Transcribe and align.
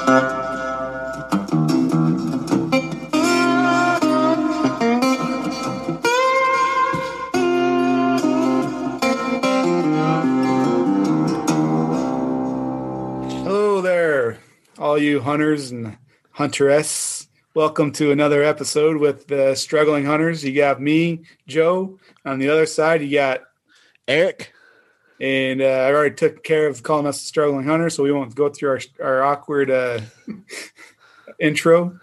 Hello 0.00 0.22
there, 13.82 14.38
all 14.78 14.96
you 14.98 15.20
hunters 15.20 15.70
and 15.70 15.98
hunteress. 16.30 17.28
Welcome 17.54 17.92
to 17.92 18.10
another 18.10 18.42
episode 18.42 18.96
with 18.96 19.26
the 19.26 19.54
struggling 19.54 20.06
hunters. 20.06 20.42
You 20.42 20.54
got 20.54 20.80
me, 20.80 21.24
Joe. 21.46 21.98
On 22.24 22.38
the 22.38 22.48
other 22.48 22.66
side, 22.66 23.02
you 23.02 23.12
got 23.12 23.42
Eric. 24.08 24.52
And 25.20 25.60
uh, 25.60 25.64
I 25.64 25.92
already 25.92 26.14
took 26.14 26.42
care 26.42 26.66
of 26.66 26.82
calling 26.82 27.06
us 27.06 27.18
the 27.18 27.26
struggling 27.26 27.66
hunter, 27.66 27.90
so 27.90 28.02
we 28.02 28.12
won't 28.12 28.34
go 28.34 28.48
through 28.48 28.70
our 28.70 28.80
our 29.02 29.22
awkward 29.22 29.70
uh, 29.70 30.00
intro. 31.38 31.98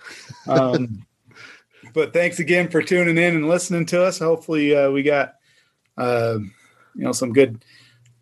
Um, 0.48 1.06
but 1.94 2.14
thanks 2.14 2.40
again 2.40 2.70
for 2.70 2.82
tuning 2.84 3.18
in 3.18 3.36
and 3.36 3.48
listening 3.48 3.88
to 3.88 4.04
us. 4.04 4.20
Hopefully, 4.20 4.76
uh, 4.76 4.92
we 4.92 5.02
got 5.02 5.36
uh, 5.98 6.38
you 6.40 7.04
know 7.04 7.12
some 7.12 7.34
good 7.34 7.66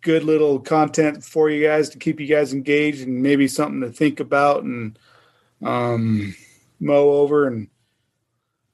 good 0.00 0.24
little 0.24 0.60
content 0.60 1.22
for 1.22 1.50
you 1.50 1.66
guys 1.66 1.90
to 1.90 1.98
keep 1.98 2.18
you 2.18 2.26
guys 2.26 2.54
engaged 2.54 3.02
and 3.02 3.22
maybe 3.22 3.48
something 3.48 3.80
to 3.80 3.90
think 3.90 4.20
about 4.20 4.62
and 4.62 4.98
um, 5.62 6.34
mow 6.80 7.10
over 7.10 7.46
and 7.46 7.68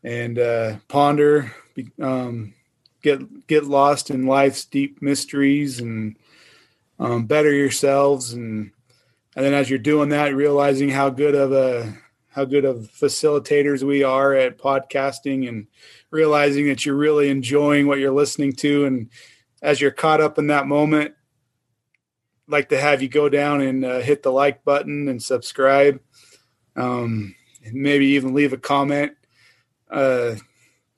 and 0.05 0.39
uh, 0.39 0.77
ponder. 0.87 1.53
Um, 2.01 2.55
get 3.03 3.47
get 3.47 3.65
lost 3.65 4.11
in 4.11 4.27
life's 4.27 4.65
deep 4.65 5.03
mysteries 5.03 5.81
and 5.81 6.17
um, 6.99 7.27
better 7.27 7.53
yourselves. 7.53 8.33
And 8.33 8.73
and 9.37 9.45
then 9.45 9.55
as 9.55 9.69
you're 9.69 9.79
doing 9.79 10.11
that 10.11 10.35
realizing 10.35 10.89
how 10.89 11.11
good 11.11 11.35
of 11.35 11.53
a 11.53 11.95
how 12.29 12.45
good 12.45 12.65
of 12.65 12.91
facilitators 12.99 13.83
we 13.83 14.03
are 14.03 14.35
at 14.35 14.59
podcasting 14.59 15.49
and 15.49 15.67
realizing 16.11 16.67
that 16.69 16.87
you're 16.87 16.95
really 16.95 17.29
enjoying 17.29 17.87
what 17.87 17.99
you're 17.99 18.11
listening 18.11 18.53
to. 18.55 18.87
And 18.87 19.11
as 19.61 19.81
you're 19.81 19.91
caught 19.91 20.21
up 20.21 20.39
in 20.39 20.47
that 20.47 20.67
moment 20.67 21.15
like 22.49 22.69
to 22.69 22.79
have 22.79 23.03
you 23.03 23.09
go 23.09 23.29
down 23.29 23.61
and 23.61 23.85
uh, 23.85 24.01
hit 24.01 24.23
the 24.23 24.31
like 24.31 24.65
button 24.65 25.09
and 25.09 25.23
subscribe. 25.23 26.01
Um, 26.77 27.35
and 27.65 27.75
maybe 27.75 28.07
even 28.07 28.35
leave 28.35 28.53
a 28.53 28.59
comment 28.59 29.13
uh, 29.91 30.37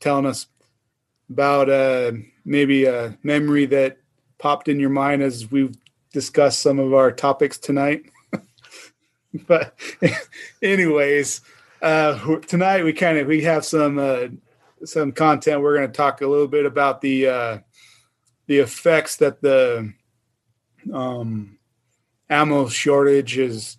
telling 0.00 0.26
us 0.26 0.46
about 1.30 1.68
uh, 1.68 2.12
maybe 2.44 2.84
a 2.84 3.16
memory 3.22 3.66
that 3.66 3.98
popped 4.38 4.68
in 4.68 4.78
your 4.78 4.90
mind 4.90 5.22
as 5.22 5.50
we've 5.50 5.76
discussed 6.12 6.60
some 6.60 6.78
of 6.78 6.94
our 6.94 7.10
topics 7.10 7.58
tonight. 7.58 8.04
but 9.46 9.78
anyways, 10.62 11.40
uh, 11.82 12.36
tonight 12.46 12.84
we 12.84 12.92
kind 12.92 13.18
of 13.18 13.26
we 13.26 13.42
have 13.42 13.64
some 13.64 13.98
uh, 13.98 14.28
some 14.84 15.12
content. 15.12 15.60
We're 15.60 15.76
going 15.76 15.90
to 15.90 15.96
talk 15.96 16.20
a 16.20 16.26
little 16.26 16.48
bit 16.48 16.66
about 16.66 17.00
the 17.00 17.26
uh, 17.26 17.58
the 18.46 18.58
effects 18.58 19.16
that 19.16 19.40
the 19.40 19.92
um, 20.92 21.58
ammo 22.28 22.68
shortage 22.68 23.38
is 23.38 23.78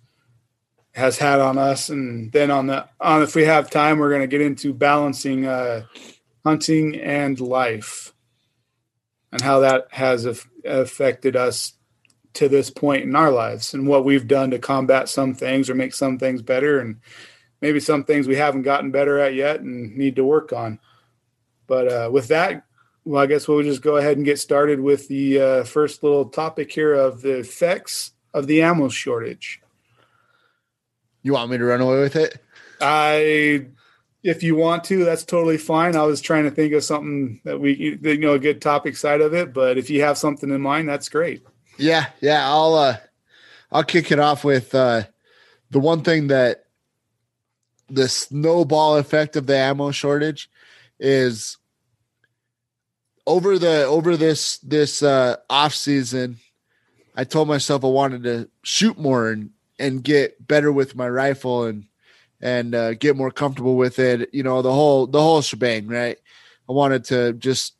has 0.92 1.18
had 1.18 1.40
on 1.40 1.58
us, 1.58 1.90
and 1.90 2.32
then 2.32 2.50
on 2.50 2.66
the 2.66 2.88
on 3.00 3.22
if 3.22 3.34
we 3.34 3.44
have 3.44 3.70
time, 3.70 3.98
we're 3.98 4.10
going 4.10 4.22
to 4.22 4.26
get 4.26 4.40
into 4.40 4.72
balancing 4.72 5.46
uh, 5.46 5.82
hunting 6.46 6.94
and 7.00 7.40
life 7.40 8.14
and 9.32 9.42
how 9.42 9.58
that 9.58 9.88
has 9.90 10.24
af- 10.24 10.48
affected 10.64 11.34
us 11.34 11.72
to 12.34 12.48
this 12.48 12.70
point 12.70 13.02
in 13.02 13.16
our 13.16 13.32
lives 13.32 13.74
and 13.74 13.88
what 13.88 14.04
we've 14.04 14.28
done 14.28 14.52
to 14.52 14.58
combat 14.60 15.08
some 15.08 15.34
things 15.34 15.68
or 15.68 15.74
make 15.74 15.92
some 15.92 16.18
things 16.20 16.42
better 16.42 16.78
and 16.78 17.00
maybe 17.60 17.80
some 17.80 18.04
things 18.04 18.28
we 18.28 18.36
haven't 18.36 18.62
gotten 18.62 18.92
better 18.92 19.18
at 19.18 19.34
yet 19.34 19.58
and 19.58 19.96
need 19.96 20.14
to 20.14 20.24
work 20.24 20.52
on 20.52 20.78
but 21.66 21.88
uh, 21.90 22.08
with 22.12 22.28
that 22.28 22.62
well 23.04 23.20
i 23.20 23.26
guess 23.26 23.48
we'll 23.48 23.64
just 23.64 23.82
go 23.82 23.96
ahead 23.96 24.16
and 24.16 24.24
get 24.24 24.38
started 24.38 24.78
with 24.78 25.08
the 25.08 25.40
uh, 25.40 25.64
first 25.64 26.04
little 26.04 26.26
topic 26.26 26.70
here 26.70 26.94
of 26.94 27.22
the 27.22 27.38
effects 27.38 28.12
of 28.32 28.46
the 28.46 28.62
ammo 28.62 28.88
shortage 28.88 29.60
You 31.24 31.32
want 31.32 31.50
me 31.50 31.58
to 31.58 31.64
run 31.64 31.80
away 31.80 32.00
with 32.02 32.14
it? 32.14 32.40
I, 32.80 33.66
if 34.26 34.42
you 34.42 34.56
want 34.56 34.82
to, 34.84 35.04
that's 35.04 35.24
totally 35.24 35.56
fine. 35.56 35.94
I 35.94 36.02
was 36.02 36.20
trying 36.20 36.44
to 36.44 36.50
think 36.50 36.72
of 36.72 36.82
something 36.82 37.40
that 37.44 37.60
we, 37.60 37.98
you 38.02 38.18
know, 38.18 38.34
a 38.34 38.40
good 38.40 38.60
topic 38.60 38.96
side 38.96 39.20
of 39.20 39.32
it. 39.34 39.54
But 39.54 39.78
if 39.78 39.88
you 39.88 40.02
have 40.02 40.18
something 40.18 40.50
in 40.50 40.60
mind, 40.60 40.88
that's 40.88 41.08
great. 41.08 41.46
Yeah, 41.78 42.06
yeah. 42.20 42.44
I'll 42.44 42.74
uh 42.74 42.96
I'll 43.70 43.84
kick 43.84 44.10
it 44.10 44.18
off 44.18 44.42
with 44.42 44.74
uh 44.74 45.04
the 45.70 45.78
one 45.78 46.02
thing 46.02 46.26
that 46.26 46.64
the 47.88 48.08
snowball 48.08 48.96
effect 48.96 49.36
of 49.36 49.46
the 49.46 49.56
ammo 49.56 49.92
shortage 49.92 50.50
is 50.98 51.56
over 53.28 53.60
the 53.60 53.84
over 53.84 54.16
this 54.16 54.58
this 54.58 55.04
uh 55.04 55.36
off 55.48 55.74
season 55.74 56.38
I 57.14 57.22
told 57.24 57.46
myself 57.46 57.84
I 57.84 57.88
wanted 57.88 58.24
to 58.24 58.48
shoot 58.64 58.98
more 58.98 59.30
and 59.30 59.50
and 59.78 60.02
get 60.02 60.48
better 60.48 60.72
with 60.72 60.96
my 60.96 61.08
rifle 61.08 61.64
and 61.64 61.84
and 62.40 62.74
uh, 62.74 62.94
get 62.94 63.16
more 63.16 63.30
comfortable 63.30 63.76
with 63.76 63.98
it 63.98 64.28
you 64.32 64.42
know 64.42 64.62
the 64.62 64.72
whole 64.72 65.06
the 65.06 65.20
whole 65.20 65.40
shebang 65.40 65.86
right 65.86 66.18
I 66.68 66.72
wanted 66.72 67.04
to 67.04 67.32
just 67.34 67.74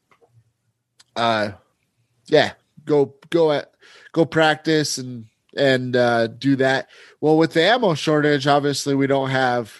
uh 1.15 1.53
yeah 2.27 2.53
go 2.85 3.15
go 3.31 3.53
at 3.53 3.73
go 4.13 4.25
practice 4.25 4.99
and 4.99 5.27
and 5.57 5.97
uh, 5.97 6.27
do 6.29 6.57
that. 6.57 6.89
Well, 7.21 7.39
with 7.39 7.55
the 7.55 7.63
ammo 7.63 7.95
shortage, 7.95 8.47
obviously 8.47 8.95
we 8.95 9.07
don't 9.07 9.31
have 9.31 9.75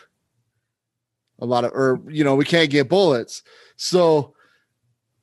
a 1.39 1.47
lot 1.47 1.65
of, 1.65 1.73
or 1.73 2.01
you 2.09 2.25
know, 2.25 2.35
we 2.35 2.45
can't 2.45 2.71
get 2.71 2.89
bullets. 2.89 3.43
So 3.77 4.35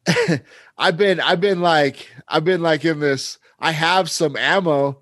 I've 0.78 0.98
been, 0.98 1.20
I've 1.20 1.42
been 1.42 1.62
like, 1.62 2.08
I've 2.28 2.44
been 2.44 2.62
like 2.62 2.86
in 2.86 3.00
this. 3.00 3.40
I 3.60 3.72
have 3.72 4.10
some 4.10 4.36
ammo, 4.36 5.02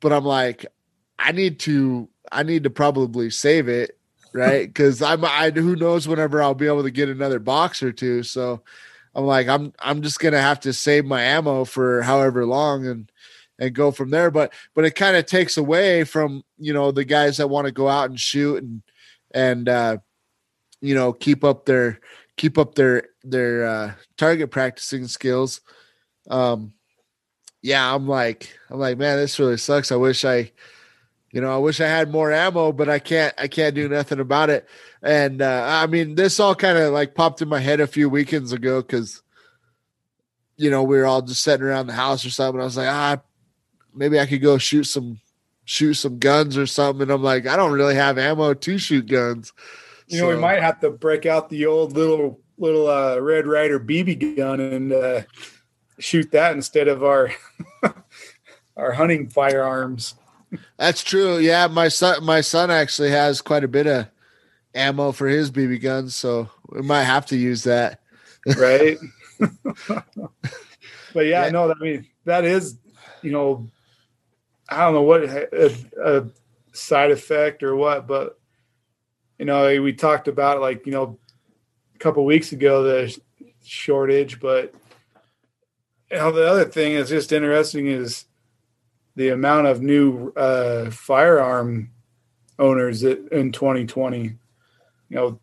but 0.00 0.12
I'm 0.12 0.24
like, 0.24 0.66
I 1.18 1.32
need 1.32 1.60
to, 1.60 2.08
I 2.32 2.42
need 2.42 2.64
to 2.64 2.70
probably 2.70 3.30
save 3.30 3.68
it, 3.68 3.98
right? 4.32 4.66
Because 4.66 5.02
I'm, 5.02 5.24
I 5.24 5.50
who 5.50 5.76
knows 5.76 6.08
whenever 6.08 6.42
I'll 6.42 6.54
be 6.54 6.66
able 6.66 6.82
to 6.82 6.90
get 6.90 7.08
another 7.08 7.38
box 7.38 7.82
or 7.82 7.92
two. 7.92 8.22
So 8.22 8.62
I'm 9.14 9.24
like, 9.24 9.48
I'm 9.48 9.72
I'm 9.78 10.02
just 10.02 10.20
gonna 10.20 10.40
have 10.40 10.60
to 10.60 10.72
save 10.72 11.04
my 11.06 11.22
ammo 11.22 11.64
for 11.64 12.02
however 12.02 12.44
long 12.44 12.86
and 12.86 13.10
and 13.58 13.74
go 13.74 13.90
from 13.90 14.10
there. 14.10 14.30
But 14.30 14.52
but 14.74 14.84
it 14.84 14.94
kind 14.94 15.16
of 15.16 15.26
takes 15.26 15.56
away 15.56 16.04
from 16.04 16.44
you 16.58 16.72
know 16.72 16.92
the 16.92 17.04
guys 17.04 17.38
that 17.38 17.48
want 17.48 17.66
to 17.66 17.72
go 17.72 17.88
out 17.88 18.10
and 18.10 18.20
shoot 18.20 18.62
and 18.62 18.82
and 19.32 19.68
uh, 19.68 19.98
you 20.80 20.94
know 20.94 21.12
keep 21.12 21.44
up 21.44 21.64
their 21.64 22.00
keep 22.36 22.58
up 22.58 22.74
their 22.74 23.08
their 23.24 23.66
uh, 23.66 23.92
target 24.16 24.50
practicing 24.50 25.06
skills. 25.08 25.60
Um, 26.28 26.74
yeah, 27.62 27.94
I'm 27.94 28.06
like 28.06 28.56
I'm 28.70 28.78
like 28.78 28.98
man, 28.98 29.16
this 29.16 29.38
really 29.38 29.56
sucks. 29.56 29.90
I 29.90 29.96
wish 29.96 30.24
I 30.24 30.52
you 31.36 31.42
know 31.42 31.54
i 31.54 31.58
wish 31.58 31.82
i 31.82 31.86
had 31.86 32.10
more 32.10 32.32
ammo 32.32 32.72
but 32.72 32.88
i 32.88 32.98
can't 32.98 33.34
i 33.36 33.46
can't 33.46 33.74
do 33.74 33.90
nothing 33.90 34.20
about 34.20 34.48
it. 34.48 34.66
And 35.02 35.42
uh, 35.42 35.66
i 35.68 35.86
mean 35.86 36.14
this 36.14 36.40
all 36.40 36.54
kind 36.54 36.78
of 36.78 36.94
like 36.94 37.14
popped 37.14 37.42
in 37.42 37.48
my 37.50 37.60
head 37.60 37.78
a 37.78 37.86
few 37.86 38.08
weekends 38.08 38.52
ago 38.52 38.80
because 38.80 39.22
you 40.56 40.70
know 40.70 40.82
we 40.82 40.96
were 40.96 41.04
all 41.04 41.20
just 41.20 41.42
sitting 41.42 41.66
around 41.66 41.88
the 41.88 41.92
house 41.92 42.24
or 42.24 42.30
something. 42.30 42.58
I 42.58 42.64
was 42.64 42.78
like 42.78 42.88
ah 42.88 43.20
maybe 43.94 44.18
i 44.18 44.24
could 44.24 44.40
go 44.40 44.56
shoot 44.56 44.84
some 44.84 45.20
shoot 45.66 45.92
some 45.94 46.18
guns 46.18 46.56
or 46.56 46.64
something. 46.64 47.02
And 47.02 47.10
i'm 47.10 47.22
like 47.22 47.46
i 47.46 47.54
don't 47.54 47.72
really 47.72 47.96
have 47.96 48.16
ammo 48.16 48.54
to 48.54 48.78
shoot 48.78 49.06
guns. 49.06 49.52
You 50.06 50.22
know, 50.22 50.28
we 50.28 50.36
might 50.36 50.62
have 50.62 50.80
to 50.80 50.90
break 50.90 51.26
out 51.26 51.50
the 51.50 51.66
old 51.66 51.92
little 51.92 52.40
little 52.56 52.88
uh, 52.88 53.18
Red 53.18 53.46
Ryder 53.46 53.78
BB 53.78 54.38
gun 54.38 54.58
and 54.58 54.90
uh, 54.90 55.22
shoot 55.98 56.30
that 56.30 56.54
instead 56.54 56.88
of 56.88 57.04
our 57.04 57.30
our 58.78 58.92
hunting 58.92 59.28
firearms. 59.28 60.14
That's 60.76 61.02
true 61.02 61.38
yeah 61.38 61.66
my 61.66 61.88
son 61.88 62.24
my 62.24 62.40
son 62.40 62.70
actually 62.70 63.10
has 63.10 63.40
quite 63.40 63.64
a 63.64 63.68
bit 63.68 63.86
of 63.86 64.06
ammo 64.74 65.10
for 65.12 65.26
his 65.26 65.50
bb 65.50 65.80
guns 65.80 66.14
so 66.14 66.48
we 66.68 66.82
might 66.82 67.04
have 67.04 67.26
to 67.26 67.36
use 67.36 67.64
that 67.64 68.00
right? 68.58 68.98
but 69.88 71.26
yeah, 71.26 71.44
Yeah. 71.46 71.50
no, 71.50 71.70
I 71.70 71.74
mean 71.80 72.06
that 72.24 72.44
is, 72.44 72.78
you 73.22 73.32
know, 73.32 73.68
I 74.68 74.78
don't 74.84 74.94
know 74.94 75.02
what 75.02 75.24
a, 75.24 75.74
a 76.02 76.26
side 76.72 77.10
effect 77.10 77.62
or 77.62 77.76
what, 77.76 78.06
but 78.06 78.38
you 79.38 79.44
know, 79.44 79.80
we 79.82 79.92
talked 79.92 80.28
about 80.28 80.60
like 80.60 80.86
you 80.86 80.92
know 80.92 81.18
a 81.94 81.98
couple 81.98 82.24
weeks 82.24 82.52
ago 82.52 82.82
the 82.82 83.18
shortage, 83.64 84.40
but 84.40 84.74
you 86.10 86.18
know 86.18 86.32
the 86.32 86.48
other 86.48 86.64
thing 86.64 86.92
is 86.92 87.08
just 87.08 87.32
interesting 87.32 87.86
is 87.88 88.26
the 89.16 89.30
amount 89.30 89.66
of 89.66 89.82
new 89.82 90.32
uh, 90.36 90.90
firearm 90.90 91.90
owners 92.58 93.00
that 93.00 93.28
in 93.28 93.50
2020. 93.50 94.22
You 94.22 94.36
know, 95.10 95.40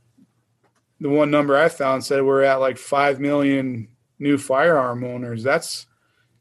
the 1.00 1.10
one 1.10 1.32
number 1.32 1.58
I 1.58 1.70
found 1.70 2.04
said 2.04 2.24
we're 2.24 2.44
at 2.44 2.60
like 2.60 2.78
five 2.78 3.20
million 3.20 3.90
new 4.20 4.38
firearm 4.38 5.04
owners. 5.04 5.44
That's 5.44 5.88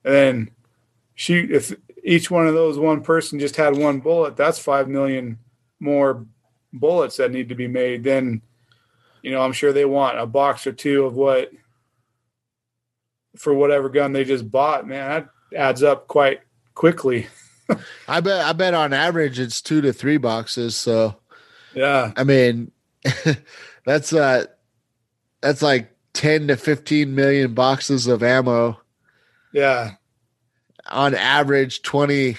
and 0.05 0.15
then 0.15 0.51
shoot 1.15 1.51
if 1.51 1.75
each 2.05 2.31
one 2.31 2.47
of 2.47 2.55
those 2.55 2.79
one 2.79 3.03
person 3.03 3.39
just 3.39 3.57
had 3.57 3.77
one 3.77 4.01
bullet, 4.01 4.37
that's 4.37 4.59
five 4.59 4.89
million 4.89 5.39
more 5.81 6.27
bullets 6.73 7.17
that 7.17 7.33
need 7.33 7.49
to 7.49 7.55
be 7.55 7.69
made. 7.69 8.05
Then, 8.05 8.43
you 9.23 9.31
know, 9.31 9.41
I'm 9.41 9.53
sure 9.53 9.73
they 9.73 9.85
want 9.85 10.19
a 10.19 10.27
box 10.27 10.67
or 10.67 10.73
two 10.73 11.05
of 11.05 11.15
what 11.15 11.51
for 13.37 13.55
whatever 13.55 13.89
gun 13.89 14.13
they 14.13 14.25
just 14.25 14.51
bought. 14.51 14.87
Man, 14.87 15.09
that 15.09 15.59
adds 15.59 15.83
up 15.83 16.09
quite 16.09 16.41
quickly. 16.75 17.27
I 18.09 18.21
bet 18.21 18.45
I 18.45 18.53
bet 18.53 18.75
on 18.75 18.93
average 18.93 19.39
it's 19.39 19.63
two 19.63 19.81
to 19.81 19.93
three 19.93 20.17
boxes. 20.17 20.77
So 20.77 21.17
yeah, 21.75 22.13
I 22.17 22.25
mean 22.25 22.71
that's 23.87 24.13
uh 24.13 24.47
that's 25.41 25.63
like 25.63 25.95
ten 26.13 26.49
to 26.49 26.57
fifteen 26.57 27.15
million 27.15 27.55
boxes 27.55 28.07
of 28.07 28.23
ammo. 28.23 28.79
Yeah. 29.53 29.93
On 30.91 31.15
average 31.15 31.83
20, 31.83 32.37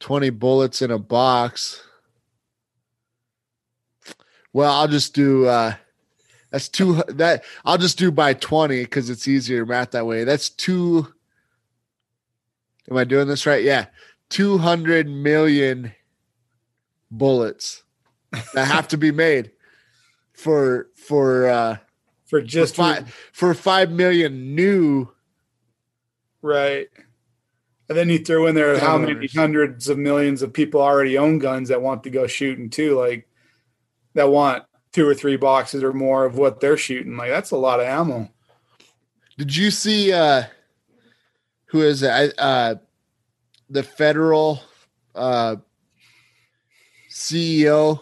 20 0.00 0.30
bullets 0.30 0.82
in 0.82 0.90
a 0.90 0.98
box. 0.98 1.82
Well, 4.52 4.72
I'll 4.72 4.88
just 4.88 5.14
do 5.14 5.46
uh 5.46 5.74
that's 6.50 6.68
two 6.68 7.02
that 7.08 7.44
I'll 7.64 7.78
just 7.78 7.98
do 7.98 8.10
by 8.10 8.34
20 8.34 8.82
because 8.82 9.10
it's 9.10 9.28
easier 9.28 9.66
math 9.66 9.92
that 9.92 10.06
way. 10.06 10.24
That's 10.24 10.48
two 10.48 11.12
Am 12.90 12.96
I 12.96 13.04
doing 13.04 13.28
this 13.28 13.46
right? 13.46 13.62
Yeah. 13.62 13.86
200 14.30 15.08
million 15.08 15.92
bullets 17.10 17.84
that 18.54 18.66
have 18.66 18.88
to 18.88 18.96
be 18.96 19.12
made 19.12 19.52
for 20.32 20.88
for 20.94 21.48
uh 21.48 21.76
for 22.26 22.42
just 22.42 22.74
for 22.74 22.82
five, 22.82 23.14
for 23.32 23.54
5 23.54 23.90
million 23.92 24.54
new. 24.54 25.08
Right. 26.42 26.88
And 27.88 27.96
then 27.96 28.08
you 28.08 28.18
throw 28.18 28.46
in 28.46 28.56
there 28.56 28.78
how 28.80 28.98
many 28.98 29.28
hundreds 29.28 29.88
of 29.88 29.96
millions 29.96 30.42
of 30.42 30.52
people 30.52 30.80
already 30.80 31.16
own 31.16 31.38
guns 31.38 31.68
that 31.68 31.82
want 31.82 32.02
to 32.02 32.10
go 32.10 32.26
shooting 32.26 32.68
too 32.68 32.98
like 32.98 33.28
that 34.14 34.28
want 34.28 34.64
two 34.92 35.06
or 35.06 35.14
three 35.14 35.36
boxes 35.36 35.84
or 35.84 35.92
more 35.92 36.24
of 36.24 36.36
what 36.36 36.58
they're 36.58 36.76
shooting. 36.76 37.16
Like 37.16 37.30
that's 37.30 37.52
a 37.52 37.56
lot 37.56 37.78
of 37.78 37.86
ammo. 37.86 38.28
Did 39.38 39.54
you 39.54 39.70
see 39.70 40.12
uh 40.12 40.44
who 41.66 41.82
is? 41.82 42.02
Uh, 42.02 42.76
the 43.68 43.82
federal 43.82 44.60
uh, 45.14 45.56
CEO 47.10 48.00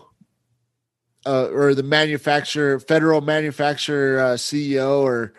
uh, 1.27 1.49
or 1.49 1.75
the 1.75 1.83
manufacturer, 1.83 2.79
federal 2.79 3.21
manufacturer 3.21 4.21
uh, 4.21 4.35
CEO, 4.35 5.01
or 5.01 5.33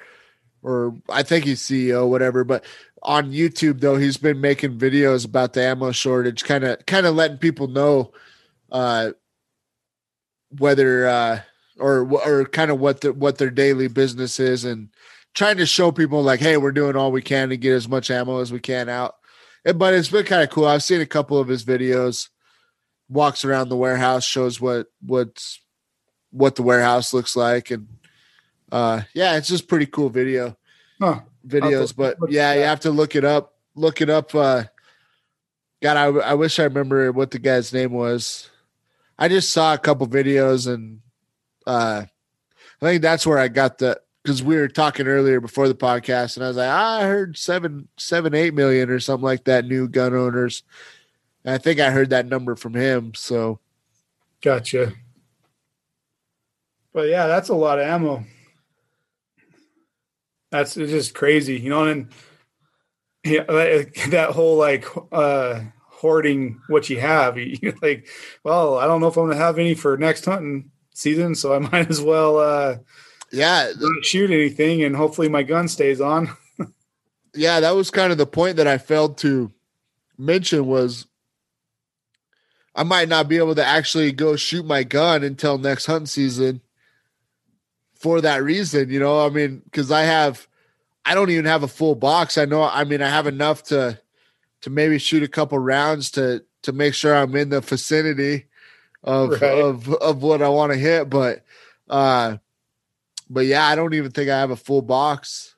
or 0.63 0.95
I 1.09 1.23
think 1.23 1.45
he's 1.45 1.61
CEO, 1.61 2.09
whatever. 2.09 2.43
But 2.43 2.65
on 3.03 3.31
YouTube 3.31 3.81
though, 3.81 3.97
he's 3.97 4.17
been 4.17 4.41
making 4.41 4.79
videos 4.79 5.25
about 5.25 5.53
the 5.53 5.63
ammo 5.63 5.91
shortage, 5.91 6.43
kind 6.43 6.63
of 6.63 6.85
kind 6.85 7.05
of 7.05 7.15
letting 7.15 7.37
people 7.37 7.67
know 7.67 8.11
uh, 8.71 9.11
whether 10.57 11.07
uh, 11.07 11.39
or 11.77 12.11
or 12.11 12.45
kind 12.45 12.71
of 12.71 12.79
what 12.79 13.01
the, 13.01 13.13
what 13.13 13.37
their 13.37 13.51
daily 13.51 13.87
business 13.87 14.39
is 14.39 14.65
and 14.65 14.89
trying 15.35 15.57
to 15.57 15.65
show 15.65 15.91
people 15.91 16.23
like, 16.23 16.39
hey, 16.39 16.57
we're 16.57 16.71
doing 16.71 16.95
all 16.95 17.11
we 17.11 17.21
can 17.21 17.49
to 17.49 17.57
get 17.57 17.73
as 17.73 17.87
much 17.87 18.09
ammo 18.09 18.39
as 18.39 18.51
we 18.51 18.59
can 18.59 18.89
out. 18.89 19.15
But 19.63 19.93
it's 19.93 20.09
been 20.09 20.25
kind 20.25 20.41
of 20.41 20.49
cool. 20.49 20.65
I've 20.65 20.83
seen 20.83 21.01
a 21.01 21.05
couple 21.05 21.37
of 21.37 21.47
his 21.47 21.63
videos. 21.63 22.29
Walks 23.07 23.45
around 23.45 23.69
the 23.69 23.77
warehouse, 23.77 24.23
shows 24.23 24.59
what 24.59 24.87
what's 24.99 25.59
what 26.31 26.55
the 26.55 26.63
warehouse 26.63 27.13
looks 27.13 27.35
like, 27.35 27.69
and 27.69 27.87
uh, 28.71 29.01
yeah, 29.13 29.37
it's 29.37 29.47
just 29.47 29.67
pretty 29.67 29.85
cool 29.85 30.09
video 30.09 30.57
huh. 30.99 31.19
videos. 31.47 31.95
But 31.95 32.17
yeah, 32.29 32.53
you 32.55 32.61
have 32.61 32.79
to 32.79 32.89
look 32.89 33.15
it 33.15 33.23
up. 33.23 33.53
Look 33.75 34.01
it 34.01 34.09
up. 34.09 34.33
Uh, 34.33 34.63
God, 35.83 35.97
I, 35.97 36.05
I 36.29 36.33
wish 36.33 36.59
I 36.59 36.63
remember 36.63 37.11
what 37.11 37.29
the 37.29 37.37
guy's 37.37 37.71
name 37.71 37.91
was. 37.91 38.49
I 39.19 39.27
just 39.27 39.51
saw 39.51 39.75
a 39.75 39.77
couple 39.77 40.07
videos, 40.07 40.71
and 40.71 41.01
uh, 41.67 42.05
I 42.81 42.85
think 42.85 43.03
that's 43.03 43.27
where 43.27 43.37
I 43.37 43.49
got 43.49 43.77
the 43.77 44.01
because 44.25 44.41
we 44.41 44.55
were 44.55 44.67
talking 44.67 45.05
earlier 45.05 45.39
before 45.39 45.67
the 45.67 45.75
podcast, 45.75 46.35
and 46.35 46.43
I 46.43 46.47
was 46.47 46.57
like, 46.57 46.67
I 46.67 47.03
heard 47.03 47.37
seven, 47.37 47.87
seven, 47.95 48.33
eight 48.33 48.55
million 48.55 48.89
or 48.89 48.99
something 48.99 49.23
like 49.23 49.43
that 49.43 49.65
new 49.65 49.87
gun 49.87 50.15
owners. 50.15 50.63
And 51.43 51.53
I 51.53 51.59
think 51.59 51.79
I 51.79 51.91
heard 51.91 52.09
that 52.09 52.25
number 52.25 52.55
from 52.55 52.73
him. 52.73 53.13
So, 53.13 53.59
gotcha. 54.41 54.93
But 56.91 57.07
yeah, 57.07 57.27
that's 57.27 57.49
a 57.49 57.53
lot 57.53 57.77
of 57.77 57.85
ammo. 57.85 58.25
That's 60.49 60.73
just 60.73 61.13
crazy, 61.13 61.59
you 61.59 61.69
know. 61.69 61.83
And 61.83 62.11
yeah, 63.23 63.43
that 64.09 64.31
whole 64.31 64.57
like 64.57 64.87
uh 65.11 65.61
hoarding 65.81 66.59
what 66.67 66.89
you 66.89 66.99
have. 66.99 67.37
You're 67.61 67.75
like, 67.79 68.07
well, 68.43 68.79
I 68.79 68.87
don't 68.87 69.01
know 69.01 69.07
if 69.07 69.17
I'm 69.17 69.27
gonna 69.27 69.35
have 69.39 69.59
any 69.59 69.75
for 69.75 69.95
next 69.97 70.25
hunting 70.25 70.71
season, 70.95 71.35
so 71.35 71.53
I 71.53 71.59
might 71.71 71.91
as 71.91 72.01
well 72.01 72.39
uh 72.39 72.77
yeah. 73.35 73.71
Not 73.77 74.05
shoot 74.05 74.31
anything 74.31 74.83
and 74.83 74.95
hopefully 74.95 75.29
my 75.29 75.43
gun 75.43 75.67
stays 75.67 76.01
on. 76.01 76.29
Yeah 77.35 77.59
that 77.59 77.75
was 77.75 77.91
kind 77.91 78.11
of 78.11 78.17
the 78.17 78.25
point 78.25 78.55
that 78.57 78.67
i 78.67 78.77
failed 78.77 79.17
to 79.17 79.51
mention 80.17 80.65
was 80.65 81.05
i 82.73 82.83
might 82.83 83.09
not 83.09 83.27
be 83.27 83.37
able 83.37 83.55
to 83.55 83.65
actually 83.65 84.13
go 84.13 84.37
shoot 84.37 84.65
my 84.65 84.83
gun 84.83 85.21
until 85.23 85.57
next 85.57 85.85
hunting 85.85 86.05
season 86.05 86.61
for 87.93 88.21
that 88.21 88.41
reason 88.41 88.89
you 88.89 88.99
know? 88.99 89.25
I 89.25 89.29
mean 89.29 89.61
because 89.65 89.91
i 89.91 90.03
have 90.03 90.47
i 91.03 91.13
don't 91.13 91.29
even 91.29 91.45
have 91.45 91.63
a 91.63 91.67
full 91.67 91.95
box. 91.95 92.37
I 92.37 92.45
know 92.45 92.63
i 92.63 92.85
mean 92.85 93.01
i 93.01 93.09
have 93.09 93.27
enough 93.27 93.63
to 93.63 93.99
to 94.61 94.69
maybe 94.69 94.97
shoot 94.97 95.23
a 95.23 95.27
couple 95.27 95.59
rounds 95.59 96.11
to 96.11 96.43
to 96.61 96.71
make 96.71 96.93
sure 96.93 97.13
i'm 97.13 97.35
in 97.35 97.49
the 97.49 97.59
vicinity 97.59 98.45
of 99.03 99.41
right. 99.41 99.43
of 99.43 99.93
of 99.95 100.23
what 100.23 100.41
i 100.41 100.47
want 100.47 100.71
to 100.71 100.77
hit 100.77 101.09
but 101.09 101.43
uh 101.89 102.37
but 103.29 103.45
yeah, 103.45 103.65
I 103.65 103.75
don't 103.75 103.93
even 103.93 104.11
think 104.11 104.29
I 104.29 104.39
have 104.39 104.51
a 104.51 104.55
full 104.55 104.81
box 104.81 105.55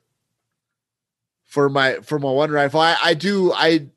for 1.46 1.68
my 1.68 1.94
for 2.00 2.18
my 2.18 2.30
one 2.30 2.50
rifle. 2.50 2.80
I, 2.80 2.96
I 3.02 3.14
do 3.14 3.52
I 3.52 3.88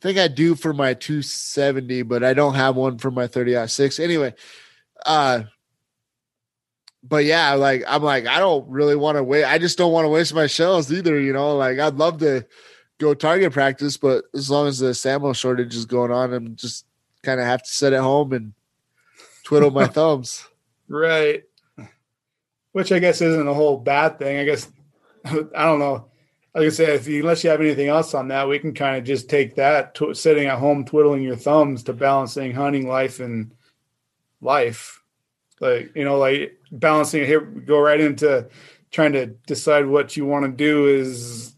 think 0.00 0.18
I 0.18 0.28
do 0.28 0.54
for 0.54 0.72
my 0.72 0.94
270, 0.94 2.02
but 2.02 2.22
I 2.22 2.34
don't 2.34 2.54
have 2.54 2.76
one 2.76 2.98
for 2.98 3.10
my 3.10 3.26
30 3.26 3.66
six. 3.68 3.98
Anyway, 3.98 4.34
uh 5.06 5.42
but 7.02 7.24
yeah, 7.24 7.54
like 7.54 7.84
I'm 7.86 8.02
like, 8.02 8.26
I 8.26 8.38
don't 8.38 8.68
really 8.68 8.96
want 8.96 9.16
to 9.16 9.24
wait. 9.24 9.44
I 9.44 9.58
just 9.58 9.78
don't 9.78 9.92
want 9.92 10.04
to 10.04 10.10
waste 10.10 10.34
my 10.34 10.46
shells 10.46 10.92
either, 10.92 11.18
you 11.18 11.32
know. 11.32 11.56
Like 11.56 11.78
I'd 11.78 11.94
love 11.94 12.18
to 12.18 12.44
go 12.98 13.14
target 13.14 13.52
practice, 13.52 13.96
but 13.96 14.24
as 14.34 14.50
long 14.50 14.66
as 14.66 14.80
the 14.80 15.00
ammo 15.08 15.32
shortage 15.32 15.74
is 15.74 15.86
going 15.86 16.10
on, 16.10 16.34
I'm 16.34 16.56
just 16.56 16.84
kind 17.22 17.40
of 17.40 17.46
have 17.46 17.62
to 17.62 17.70
sit 17.70 17.92
at 17.92 18.00
home 18.00 18.32
and 18.32 18.52
twiddle 19.44 19.70
my 19.70 19.86
thumbs. 19.86 20.46
Right 20.88 21.44
which 22.72 22.92
I 22.92 22.98
guess 22.98 23.20
isn't 23.20 23.48
a 23.48 23.54
whole 23.54 23.78
bad 23.78 24.18
thing. 24.18 24.38
I 24.38 24.44
guess 24.44 24.70
I 25.24 25.64
don't 25.64 25.78
know. 25.78 26.08
Like 26.54 26.66
I 26.66 26.70
said, 26.70 26.88
if 26.90 27.06
you, 27.06 27.20
unless 27.20 27.44
you 27.44 27.50
have 27.50 27.60
anything 27.60 27.88
else 27.88 28.14
on 28.14 28.28
that, 28.28 28.48
we 28.48 28.58
can 28.58 28.74
kind 28.74 28.96
of 28.96 29.04
just 29.04 29.28
take 29.28 29.54
that 29.56 29.94
to 29.96 30.14
sitting 30.14 30.48
at 30.48 30.58
home 30.58 30.84
twiddling 30.84 31.22
your 31.22 31.36
thumbs 31.36 31.82
to 31.84 31.92
balancing 31.92 32.52
hunting 32.52 32.88
life 32.88 33.20
and 33.20 33.52
life. 34.40 35.02
Like 35.60 35.94
you 35.94 36.04
know, 36.04 36.18
like 36.18 36.58
balancing 36.72 37.22
it 37.22 37.26
here, 37.26 37.40
go 37.40 37.80
right 37.80 38.00
into 38.00 38.48
trying 38.90 39.12
to 39.12 39.26
decide 39.26 39.86
what 39.86 40.16
you 40.16 40.24
want 40.24 40.46
to 40.46 40.52
do 40.52 40.86
is 40.88 41.54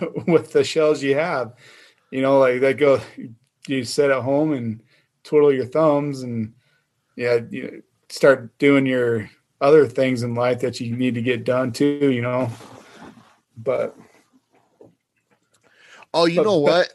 with 0.26 0.52
the 0.52 0.64
shells 0.64 1.02
you 1.02 1.14
have. 1.16 1.54
You 2.10 2.22
know, 2.22 2.38
like 2.38 2.60
that 2.60 2.78
go 2.78 3.00
you 3.66 3.84
sit 3.84 4.10
at 4.10 4.22
home 4.22 4.52
and 4.52 4.82
twiddle 5.24 5.52
your 5.52 5.66
thumbs 5.66 6.22
and 6.22 6.54
yeah, 7.16 7.40
you 7.50 7.82
start 8.10 8.56
doing 8.58 8.86
your 8.86 9.30
other 9.60 9.86
things 9.86 10.22
in 10.22 10.34
life 10.34 10.60
that 10.60 10.80
you 10.80 10.96
need 10.96 11.14
to 11.14 11.22
get 11.22 11.44
done 11.44 11.72
too, 11.72 12.10
you 12.10 12.22
know. 12.22 12.50
But 13.56 13.96
oh, 16.14 16.26
you 16.26 16.36
but, 16.36 16.44
know 16.44 16.58
what? 16.58 16.92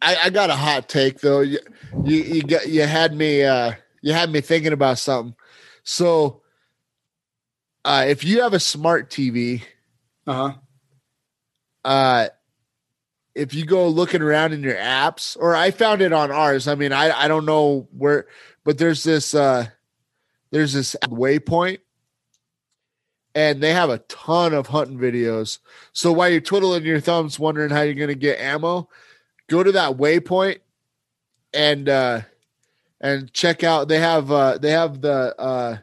I, 0.00 0.16
I 0.24 0.30
got 0.30 0.50
a 0.50 0.54
hot 0.54 0.88
take 0.88 1.20
though. 1.20 1.40
You 1.40 1.58
you 2.04 2.22
you, 2.22 2.42
got, 2.42 2.68
you 2.68 2.82
had 2.82 3.14
me 3.14 3.44
uh 3.44 3.72
you 4.00 4.12
had 4.12 4.30
me 4.30 4.40
thinking 4.40 4.72
about 4.72 4.98
something. 4.98 5.34
So 5.82 6.42
uh 7.84 8.04
if 8.08 8.24
you 8.24 8.42
have 8.42 8.54
a 8.54 8.60
smart 8.60 9.10
TV, 9.10 9.62
uh-huh. 10.26 10.54
Uh 11.84 12.28
if 13.34 13.54
you 13.54 13.64
go 13.64 13.86
looking 13.86 14.22
around 14.22 14.52
in 14.52 14.62
your 14.62 14.74
apps, 14.74 15.36
or 15.38 15.54
I 15.54 15.70
found 15.70 16.02
it 16.02 16.12
on 16.12 16.32
ours. 16.32 16.66
I 16.66 16.74
mean, 16.74 16.92
I 16.92 17.10
I 17.10 17.28
don't 17.28 17.44
know 17.44 17.86
where, 17.96 18.26
but 18.64 18.78
there's 18.78 19.04
this 19.04 19.34
uh 19.34 19.66
there's 20.50 20.72
this 20.72 20.96
waypoint 21.04 21.78
and 23.34 23.62
they 23.62 23.72
have 23.72 23.90
a 23.90 23.98
ton 23.98 24.54
of 24.54 24.68
hunting 24.68 24.98
videos. 24.98 25.58
So 25.92 26.12
while 26.12 26.28
you're 26.28 26.40
twiddling 26.40 26.84
your 26.84 27.00
thumbs, 27.00 27.38
wondering 27.38 27.70
how 27.70 27.82
you're 27.82 27.94
going 27.94 28.08
to 28.08 28.14
get 28.14 28.40
ammo, 28.40 28.88
go 29.48 29.62
to 29.62 29.72
that 29.72 29.96
waypoint 29.96 30.60
and 31.52 31.88
uh, 31.88 32.22
and 33.00 33.32
check 33.32 33.62
out. 33.62 33.88
They 33.88 34.00
have 34.00 34.30
uh, 34.30 34.58
they 34.58 34.72
have 34.72 35.00
the 35.00 35.34
uh, 35.38 35.78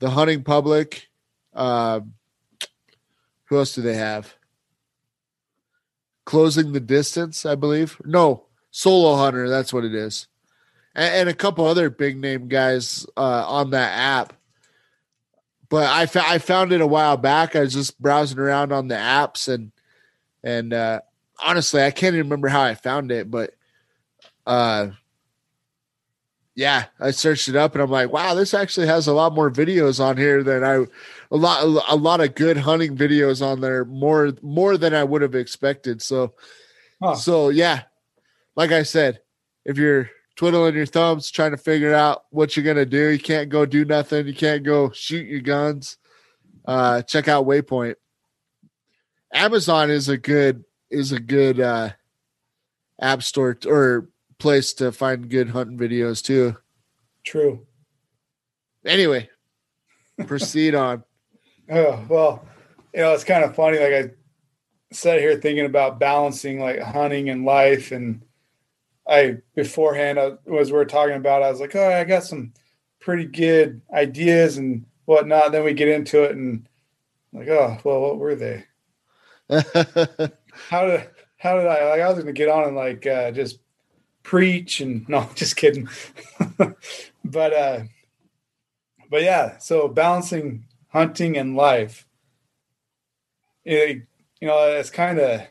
the 0.00 0.10
hunting 0.10 0.42
public. 0.42 1.08
Uh, 1.52 2.00
who 3.44 3.58
else 3.58 3.74
do 3.74 3.82
they 3.82 3.94
have? 3.94 4.34
closing 6.24 6.72
the 6.72 6.80
distance, 6.80 7.44
I 7.46 7.54
believe. 7.54 8.00
No, 8.04 8.44
solo 8.70 9.16
hunter. 9.16 9.48
That's 9.48 9.72
what 9.72 9.84
it 9.84 9.94
is, 9.94 10.26
and, 10.94 11.14
and 11.14 11.28
a 11.28 11.34
couple 11.34 11.66
other 11.66 11.90
big 11.90 12.18
name 12.18 12.48
guys 12.48 13.06
uh, 13.16 13.44
on 13.46 13.70
that 13.70 13.92
app. 13.92 14.32
But 15.68 15.88
I, 15.88 16.06
fa- 16.06 16.26
I 16.26 16.38
found 16.38 16.72
it 16.72 16.80
a 16.80 16.86
while 16.86 17.16
back. 17.16 17.56
I 17.56 17.60
was 17.60 17.74
just 17.74 18.00
browsing 18.00 18.38
around 18.38 18.72
on 18.72 18.88
the 18.88 18.94
apps 18.94 19.52
and 19.52 19.72
and 20.44 20.74
uh, 20.74 21.00
honestly, 21.42 21.82
I 21.82 21.90
can't 21.90 22.14
even 22.14 22.26
remember 22.26 22.48
how 22.48 22.62
I 22.62 22.74
found 22.74 23.10
it, 23.10 23.30
but 23.30 23.54
uh, 24.46 24.88
yeah, 26.54 26.84
I 27.00 27.10
searched 27.10 27.48
it 27.48 27.56
up 27.56 27.74
and 27.74 27.82
I'm 27.82 27.90
like, 27.90 28.12
wow, 28.12 28.34
this 28.34 28.54
actually 28.54 28.86
has 28.86 29.06
a 29.06 29.12
lot 29.12 29.34
more 29.34 29.50
videos 29.50 30.04
on 30.04 30.16
here 30.16 30.42
than 30.42 30.62
I 30.62 30.84
a 31.30 31.36
lot 31.36 31.64
a 31.88 31.96
lot 31.96 32.20
of 32.20 32.34
good 32.34 32.58
hunting 32.58 32.96
videos 32.96 33.44
on 33.44 33.60
there 33.60 33.84
more 33.84 34.32
more 34.42 34.76
than 34.76 34.94
I 34.94 35.02
would 35.02 35.22
have 35.22 35.34
expected. 35.34 36.00
So 36.02 36.34
huh. 37.02 37.16
so 37.16 37.48
yeah, 37.48 37.82
like 38.54 38.70
I 38.70 38.84
said, 38.84 39.20
if 39.64 39.78
you're 39.78 40.10
twiddling 40.36 40.74
your 40.74 40.86
thumbs 40.86 41.30
trying 41.30 41.52
to 41.52 41.56
figure 41.56 41.94
out 41.94 42.24
what 42.30 42.56
you're 42.56 42.64
gonna 42.64 42.86
do, 42.86 43.08
you 43.08 43.18
can't 43.18 43.48
go 43.48 43.64
do 43.66 43.84
nothing, 43.84 44.26
you 44.26 44.34
can't 44.34 44.64
go 44.64 44.90
shoot 44.90 45.26
your 45.26 45.40
guns. 45.40 45.98
Uh, 46.64 47.02
check 47.02 47.28
out 47.28 47.46
Waypoint. 47.46 47.96
Amazon 49.32 49.90
is 49.90 50.08
a 50.08 50.16
good 50.16 50.64
is 50.90 51.12
a 51.12 51.20
good 51.20 51.60
uh, 51.60 51.90
app 53.00 53.22
store 53.22 53.54
t- 53.54 53.68
or 53.68 54.08
place 54.38 54.72
to 54.74 54.92
find 54.92 55.28
good 55.28 55.50
hunting 55.50 55.78
videos 55.78 56.22
too. 56.22 56.56
True. 57.24 57.66
Anyway, 58.86 59.28
proceed 60.26 60.74
on. 60.74 61.04
Oh 61.70 62.04
well, 62.08 62.46
you 62.92 63.00
know 63.00 63.12
it's 63.12 63.24
kind 63.24 63.44
of 63.44 63.54
funny. 63.54 63.78
Like 63.78 63.92
I 63.92 64.10
sat 64.92 65.18
here 65.18 65.36
thinking 65.36 65.66
about 65.66 65.98
balancing 65.98 66.60
like 66.60 66.80
hunting 66.80 67.30
and 67.30 67.44
life, 67.44 67.92
and 67.92 68.23
I 69.06 69.38
beforehand 69.54 70.18
I, 70.18 70.32
was 70.46 70.72
we 70.72 70.78
are 70.78 70.84
talking 70.84 71.16
about. 71.16 71.42
I 71.42 71.50
was 71.50 71.60
like, 71.60 71.76
oh, 71.76 71.92
I 71.92 72.04
got 72.04 72.24
some 72.24 72.52
pretty 73.00 73.26
good 73.26 73.82
ideas 73.92 74.56
and 74.56 74.86
whatnot. 75.04 75.52
Then 75.52 75.64
we 75.64 75.74
get 75.74 75.88
into 75.88 76.22
it, 76.22 76.32
and 76.32 76.66
like, 77.32 77.48
oh, 77.48 77.78
well, 77.84 78.00
what 78.00 78.18
were 78.18 78.34
they? 78.34 78.64
how 80.68 80.86
did 80.86 81.10
how 81.36 81.58
did 81.58 81.66
I 81.66 81.88
like 81.90 82.00
I 82.00 82.08
was 82.08 82.18
gonna 82.18 82.32
get 82.32 82.48
on 82.48 82.64
and 82.64 82.76
like 82.76 83.06
uh 83.06 83.30
just 83.30 83.58
preach 84.22 84.80
and 84.80 85.06
no 85.08 85.28
just 85.34 85.56
kidding. 85.56 85.88
but 87.24 87.52
uh 87.52 87.80
but 89.10 89.22
yeah, 89.22 89.58
so 89.58 89.86
balancing 89.86 90.66
hunting 90.88 91.36
and 91.36 91.56
life. 91.56 92.06
It, 93.64 94.02
you 94.40 94.48
know, 94.48 94.58
it's 94.72 94.90
kind 94.90 95.18
of 95.18 95.42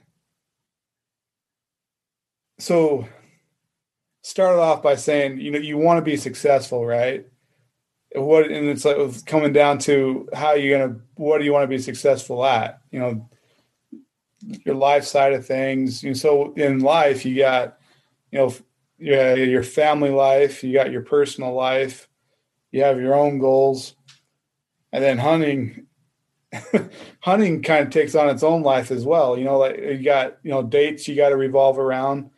so 2.59 3.07
started 4.23 4.59
off 4.59 4.81
by 4.81 4.95
saying, 4.95 5.39
you 5.39 5.51
know, 5.51 5.59
you 5.59 5.77
want 5.77 5.97
to 5.97 6.01
be 6.01 6.17
successful, 6.17 6.85
right? 6.85 7.27
What 8.15 8.49
and 8.49 8.69
it's 8.69 8.85
like 8.85 9.25
coming 9.25 9.53
down 9.53 9.79
to 9.79 10.29
how 10.33 10.53
you're 10.53 10.79
gonna 10.79 10.99
what 11.15 11.37
do 11.39 11.45
you 11.45 11.53
want 11.53 11.63
to 11.63 11.67
be 11.67 11.79
successful 11.79 12.43
at? 12.45 12.81
You 12.91 12.99
know, 12.99 13.29
your 14.65 14.75
life 14.75 15.03
side 15.03 15.33
of 15.33 15.45
things. 15.45 16.03
And 16.03 16.17
so 16.17 16.53
in 16.53 16.79
life, 16.79 17.25
you 17.25 17.37
got, 17.37 17.77
you 18.31 18.39
know, 18.39 18.53
yeah, 18.99 19.33
your 19.33 19.63
family 19.63 20.09
life, 20.09 20.63
you 20.63 20.73
got 20.73 20.91
your 20.91 21.01
personal 21.01 21.53
life, 21.53 22.07
you 22.71 22.83
have 22.83 23.01
your 23.01 23.15
own 23.15 23.39
goals, 23.39 23.95
and 24.91 25.03
then 25.03 25.17
hunting. 25.17 25.87
hunting 27.21 27.63
kind 27.63 27.87
of 27.87 27.91
takes 27.91 28.13
on 28.13 28.29
its 28.29 28.43
own 28.43 28.61
life 28.61 28.91
as 28.91 29.05
well. 29.05 29.39
You 29.39 29.45
know, 29.45 29.57
like 29.57 29.75
you 29.75 30.03
got 30.03 30.37
you 30.43 30.51
know 30.51 30.61
dates 30.61 31.07
you 31.07 31.15
got 31.15 31.29
to 31.29 31.35
revolve 31.35 31.79
around. 31.79 32.29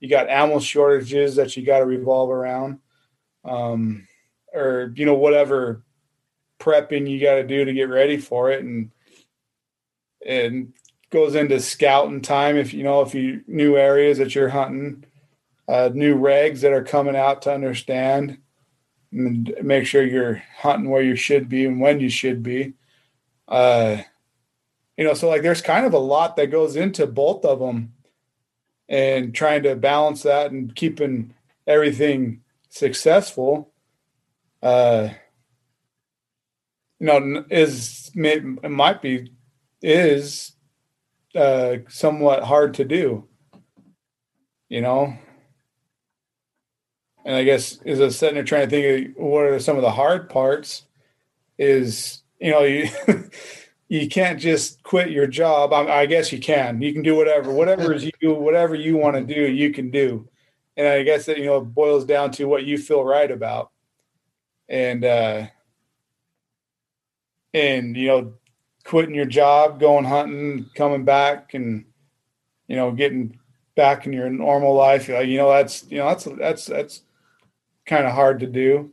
You 0.00 0.08
got 0.08 0.28
ammo 0.28 0.58
shortages 0.58 1.36
that 1.36 1.56
you 1.56 1.64
got 1.64 1.78
to 1.78 1.86
revolve 1.86 2.30
around, 2.30 2.80
um, 3.44 4.08
or 4.52 4.92
you 4.96 5.06
know 5.06 5.14
whatever 5.14 5.82
prepping 6.58 7.08
you 7.08 7.20
got 7.20 7.36
to 7.36 7.46
do 7.46 7.64
to 7.64 7.72
get 7.72 7.88
ready 7.88 8.16
for 8.16 8.50
it, 8.50 8.64
and 8.64 8.90
and 10.26 10.72
goes 11.10 11.34
into 11.34 11.60
scouting 11.60 12.22
time 12.22 12.56
if 12.56 12.72
you 12.72 12.82
know 12.82 13.02
if 13.02 13.14
you 13.14 13.42
new 13.46 13.76
areas 13.76 14.18
that 14.18 14.34
you're 14.34 14.48
hunting 14.48 15.04
uh, 15.68 15.90
new 15.92 16.16
regs 16.16 16.60
that 16.60 16.72
are 16.72 16.82
coming 16.82 17.14
out 17.14 17.42
to 17.42 17.52
understand 17.52 18.38
and 19.12 19.54
make 19.62 19.86
sure 19.86 20.02
you're 20.02 20.42
hunting 20.58 20.90
where 20.90 21.02
you 21.02 21.14
should 21.14 21.48
be 21.48 21.64
and 21.64 21.80
when 21.80 22.00
you 22.00 22.08
should 22.08 22.42
be. 22.42 22.74
Uh, 23.46 23.98
you 24.96 25.04
know 25.04 25.14
so 25.14 25.28
like 25.28 25.42
there's 25.42 25.62
kind 25.62 25.86
of 25.86 25.94
a 25.94 25.98
lot 25.98 26.36
that 26.36 26.50
goes 26.50 26.76
into 26.76 27.06
both 27.06 27.44
of 27.44 27.58
them 27.58 27.92
and 28.90 29.34
trying 29.34 29.62
to 29.62 29.74
balance 29.74 30.24
that 30.24 30.50
and 30.50 30.74
keeping 30.74 31.32
everything 31.66 32.42
successful 32.68 33.72
uh 34.62 35.08
you 36.98 37.06
know 37.06 37.44
is 37.50 38.10
it 38.14 38.70
might 38.70 39.00
be 39.00 39.30
is 39.82 40.52
uh, 41.34 41.76
somewhat 41.88 42.44
hard 42.44 42.74
to 42.74 42.84
do, 42.84 43.26
you 44.68 44.80
know. 44.80 45.16
And 47.24 47.36
I 47.36 47.44
guess 47.44 47.78
as 47.84 48.00
I 48.00 48.04
was 48.04 48.18
sitting 48.18 48.34
there 48.34 48.44
trying 48.44 48.68
to 48.68 48.70
think 48.70 49.16
of 49.16 49.22
what 49.22 49.44
are 49.44 49.58
some 49.60 49.76
of 49.76 49.82
the 49.82 49.90
hard 49.90 50.28
parts, 50.28 50.86
is 51.58 52.22
you 52.40 52.50
know 52.50 52.62
you 52.62 52.88
you 53.90 54.08
can't 54.08 54.38
just 54.40 54.82
quit 54.84 55.10
your 55.10 55.26
job. 55.26 55.72
I, 55.72 56.02
I 56.02 56.06
guess 56.06 56.32
you 56.32 56.38
can. 56.38 56.80
You 56.80 56.92
can 56.92 57.02
do 57.02 57.16
whatever, 57.16 57.52
whatever 57.52 57.92
is 57.92 58.08
you 58.22 58.34
whatever 58.34 58.74
you 58.74 58.96
want 58.96 59.16
to 59.16 59.34
do, 59.34 59.50
you 59.50 59.72
can 59.72 59.90
do. 59.90 60.28
And 60.76 60.86
I 60.86 61.02
guess 61.02 61.26
that 61.26 61.38
you 61.38 61.46
know 61.46 61.60
boils 61.60 62.04
down 62.04 62.30
to 62.32 62.46
what 62.46 62.64
you 62.64 62.78
feel 62.78 63.04
right 63.04 63.30
about, 63.30 63.72
and 64.68 65.04
uh, 65.04 65.46
and 67.52 67.96
you 67.96 68.06
know 68.06 68.34
quitting 68.84 69.14
your 69.14 69.26
job, 69.26 69.80
going 69.80 70.04
hunting, 70.04 70.70
coming 70.74 71.04
back, 71.04 71.54
and 71.54 71.84
you 72.70 72.76
know, 72.76 72.92
getting 72.92 73.36
back 73.74 74.06
in 74.06 74.12
your 74.12 74.30
normal 74.30 74.72
life. 74.72 75.08
You 75.08 75.36
know, 75.36 75.50
that's 75.50 75.84
you 75.90 75.98
know, 75.98 76.08
that's 76.08 76.24
that's 76.38 76.66
that's 76.66 77.02
kind 77.84 78.06
of 78.06 78.12
hard 78.12 78.38
to 78.40 78.46
do. 78.46 78.92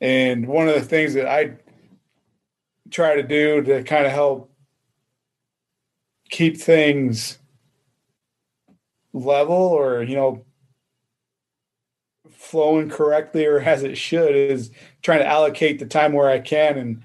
And 0.00 0.46
one 0.46 0.68
of 0.68 0.74
the 0.74 0.82
things 0.82 1.14
that 1.14 1.26
I 1.26 1.56
try 2.90 3.16
to 3.16 3.22
do 3.22 3.62
to 3.62 3.82
kind 3.82 4.06
of 4.06 4.12
help 4.12 4.52
keep 6.28 6.56
things 6.56 7.38
level 9.12 9.56
or 9.56 10.02
you 10.02 10.16
know 10.16 10.44
flowing 12.30 12.88
correctly 12.88 13.44
or 13.46 13.60
as 13.60 13.82
it 13.82 13.96
should 13.96 14.34
is 14.34 14.70
trying 15.02 15.18
to 15.18 15.26
allocate 15.26 15.78
the 15.78 15.86
time 15.86 16.12
where 16.12 16.28
I 16.28 16.38
can 16.38 16.78
and 16.78 17.02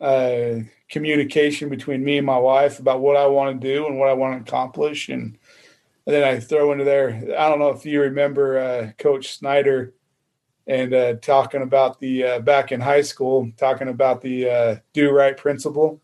uh, 0.00 0.64
communication 0.90 1.68
between 1.68 2.04
me 2.04 2.18
and 2.18 2.26
my 2.26 2.38
wife 2.38 2.78
about 2.78 3.00
what 3.00 3.16
I 3.16 3.26
want 3.26 3.60
to 3.60 3.66
do 3.66 3.86
and 3.86 3.98
what 3.98 4.08
I 4.08 4.12
want 4.12 4.34
to 4.36 4.48
accomplish. 4.48 5.08
And, 5.08 5.38
and 6.06 6.14
then 6.14 6.22
I 6.22 6.38
throw 6.40 6.72
into 6.72 6.84
there, 6.84 7.10
I 7.38 7.48
don't 7.48 7.58
know 7.58 7.70
if 7.70 7.86
you 7.86 8.00
remember 8.00 8.58
uh, 8.58 8.92
Coach 8.98 9.36
Snyder 9.36 9.94
and 10.66 10.94
uh, 10.94 11.14
talking 11.14 11.62
about 11.62 12.00
the 12.00 12.24
uh, 12.24 12.38
back 12.40 12.72
in 12.72 12.80
high 12.80 13.02
school, 13.02 13.50
talking 13.56 13.88
about 13.88 14.22
the 14.22 14.48
uh, 14.48 14.76
do 14.92 15.10
right 15.10 15.36
principle. 15.36 16.00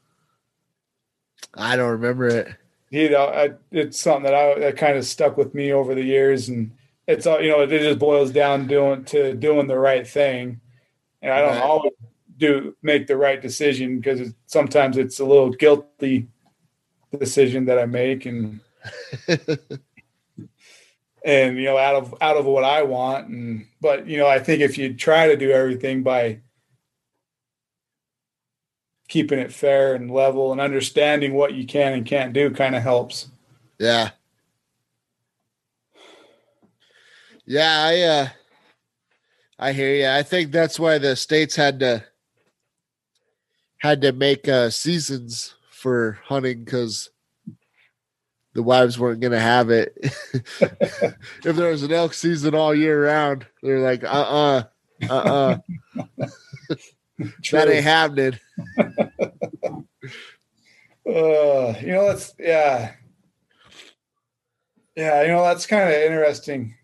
I 1.55 1.76
don't 1.76 1.90
remember 1.90 2.29
it. 2.29 2.55
You 2.90 3.11
know, 3.11 3.26
I, 3.26 3.50
it's 3.71 4.00
something 4.00 4.25
that 4.25 4.35
I 4.35 4.59
that 4.59 4.76
kind 4.76 4.97
of 4.97 5.05
stuck 5.05 5.37
with 5.37 5.55
me 5.55 5.73
over 5.73 5.95
the 5.95 6.02
years, 6.02 6.49
and 6.49 6.73
it's 7.07 7.26
all 7.26 7.40
you 7.40 7.50
know. 7.50 7.61
It 7.61 7.69
just 7.69 7.99
boils 7.99 8.31
down 8.31 8.67
doing 8.67 9.05
to 9.07 9.35
doing 9.35 9.67
the 9.67 9.79
right 9.79 10.07
thing, 10.07 10.61
and 11.23 11.33
I 11.33 11.40
don't 11.40 11.55
right. 11.55 11.62
always 11.62 11.93
do 12.37 12.75
make 12.83 13.07
the 13.07 13.17
right 13.17 13.40
decision 13.40 14.00
because 14.00 14.33
sometimes 14.47 14.97
it's 14.97 15.21
a 15.21 15.25
little 15.25 15.50
guilty 15.50 16.26
decision 17.19 17.64
that 17.67 17.79
I 17.79 17.87
make 17.87 18.26
and 18.26 18.61
and 21.24 21.56
you 21.56 21.64
know 21.64 21.78
out 21.78 21.94
of 21.94 22.14
out 22.20 22.36
of 22.36 22.46
what 22.46 22.64
I 22.64 22.82
want 22.82 23.28
and 23.28 23.66
but 23.80 24.06
you 24.06 24.18
know 24.18 24.26
I 24.26 24.38
think 24.38 24.60
if 24.62 24.78
you 24.78 24.94
try 24.94 25.28
to 25.28 25.36
do 25.36 25.50
everything 25.50 26.02
by 26.02 26.40
keeping 29.08 29.38
it 29.38 29.52
fair 29.52 29.94
and 29.94 30.10
level 30.10 30.52
and 30.52 30.60
understanding 30.60 31.34
what 31.34 31.54
you 31.54 31.66
can 31.66 31.92
and 31.92 32.06
can't 32.06 32.32
do 32.32 32.50
kind 32.50 32.76
of 32.76 32.82
helps. 32.82 33.28
Yeah. 33.78 34.10
Yeah, 37.44 37.82
I 37.82 38.00
uh 38.00 38.28
I 39.58 39.72
hear 39.72 39.94
you. 39.94 40.08
I 40.08 40.22
think 40.22 40.52
that's 40.52 40.80
why 40.80 40.98
the 40.98 41.16
states 41.16 41.56
had 41.56 41.80
to 41.80 42.04
had 43.80 44.00
to 44.02 44.12
make 44.12 44.48
uh, 44.48 44.70
seasons 44.70 45.54
for 45.70 46.18
hunting 46.24 46.64
because 46.64 47.10
the 48.54 48.62
wives 48.62 48.99
weren't 48.99 49.21
going 49.21 49.33
to 49.33 49.40
have 49.40 49.71
it. 49.71 49.97
if 50.61 51.57
there 51.57 51.71
was 51.71 51.83
an 51.83 51.92
elk 51.92 52.14
season 52.14 52.54
all 52.54 52.75
year 52.75 53.04
round, 53.04 53.47
they're 53.62 53.80
like, 53.80 54.04
uh 54.04 54.07
uh-uh, 54.07 54.62
uh, 55.09 55.12
uh 55.12 55.59
uh. 56.19 56.26
that 57.52 57.69
ain't 57.69 57.85
happening. 57.85 58.38
uh, 58.78 58.95
you 61.07 61.92
know, 61.92 62.11
it's, 62.11 62.35
yeah. 62.38 62.92
Yeah, 64.97 65.23
you 65.23 65.28
know 65.28 65.42
that's 65.42 65.66
kind 65.66 65.88
of 65.88 65.95
interesting. 65.95 66.75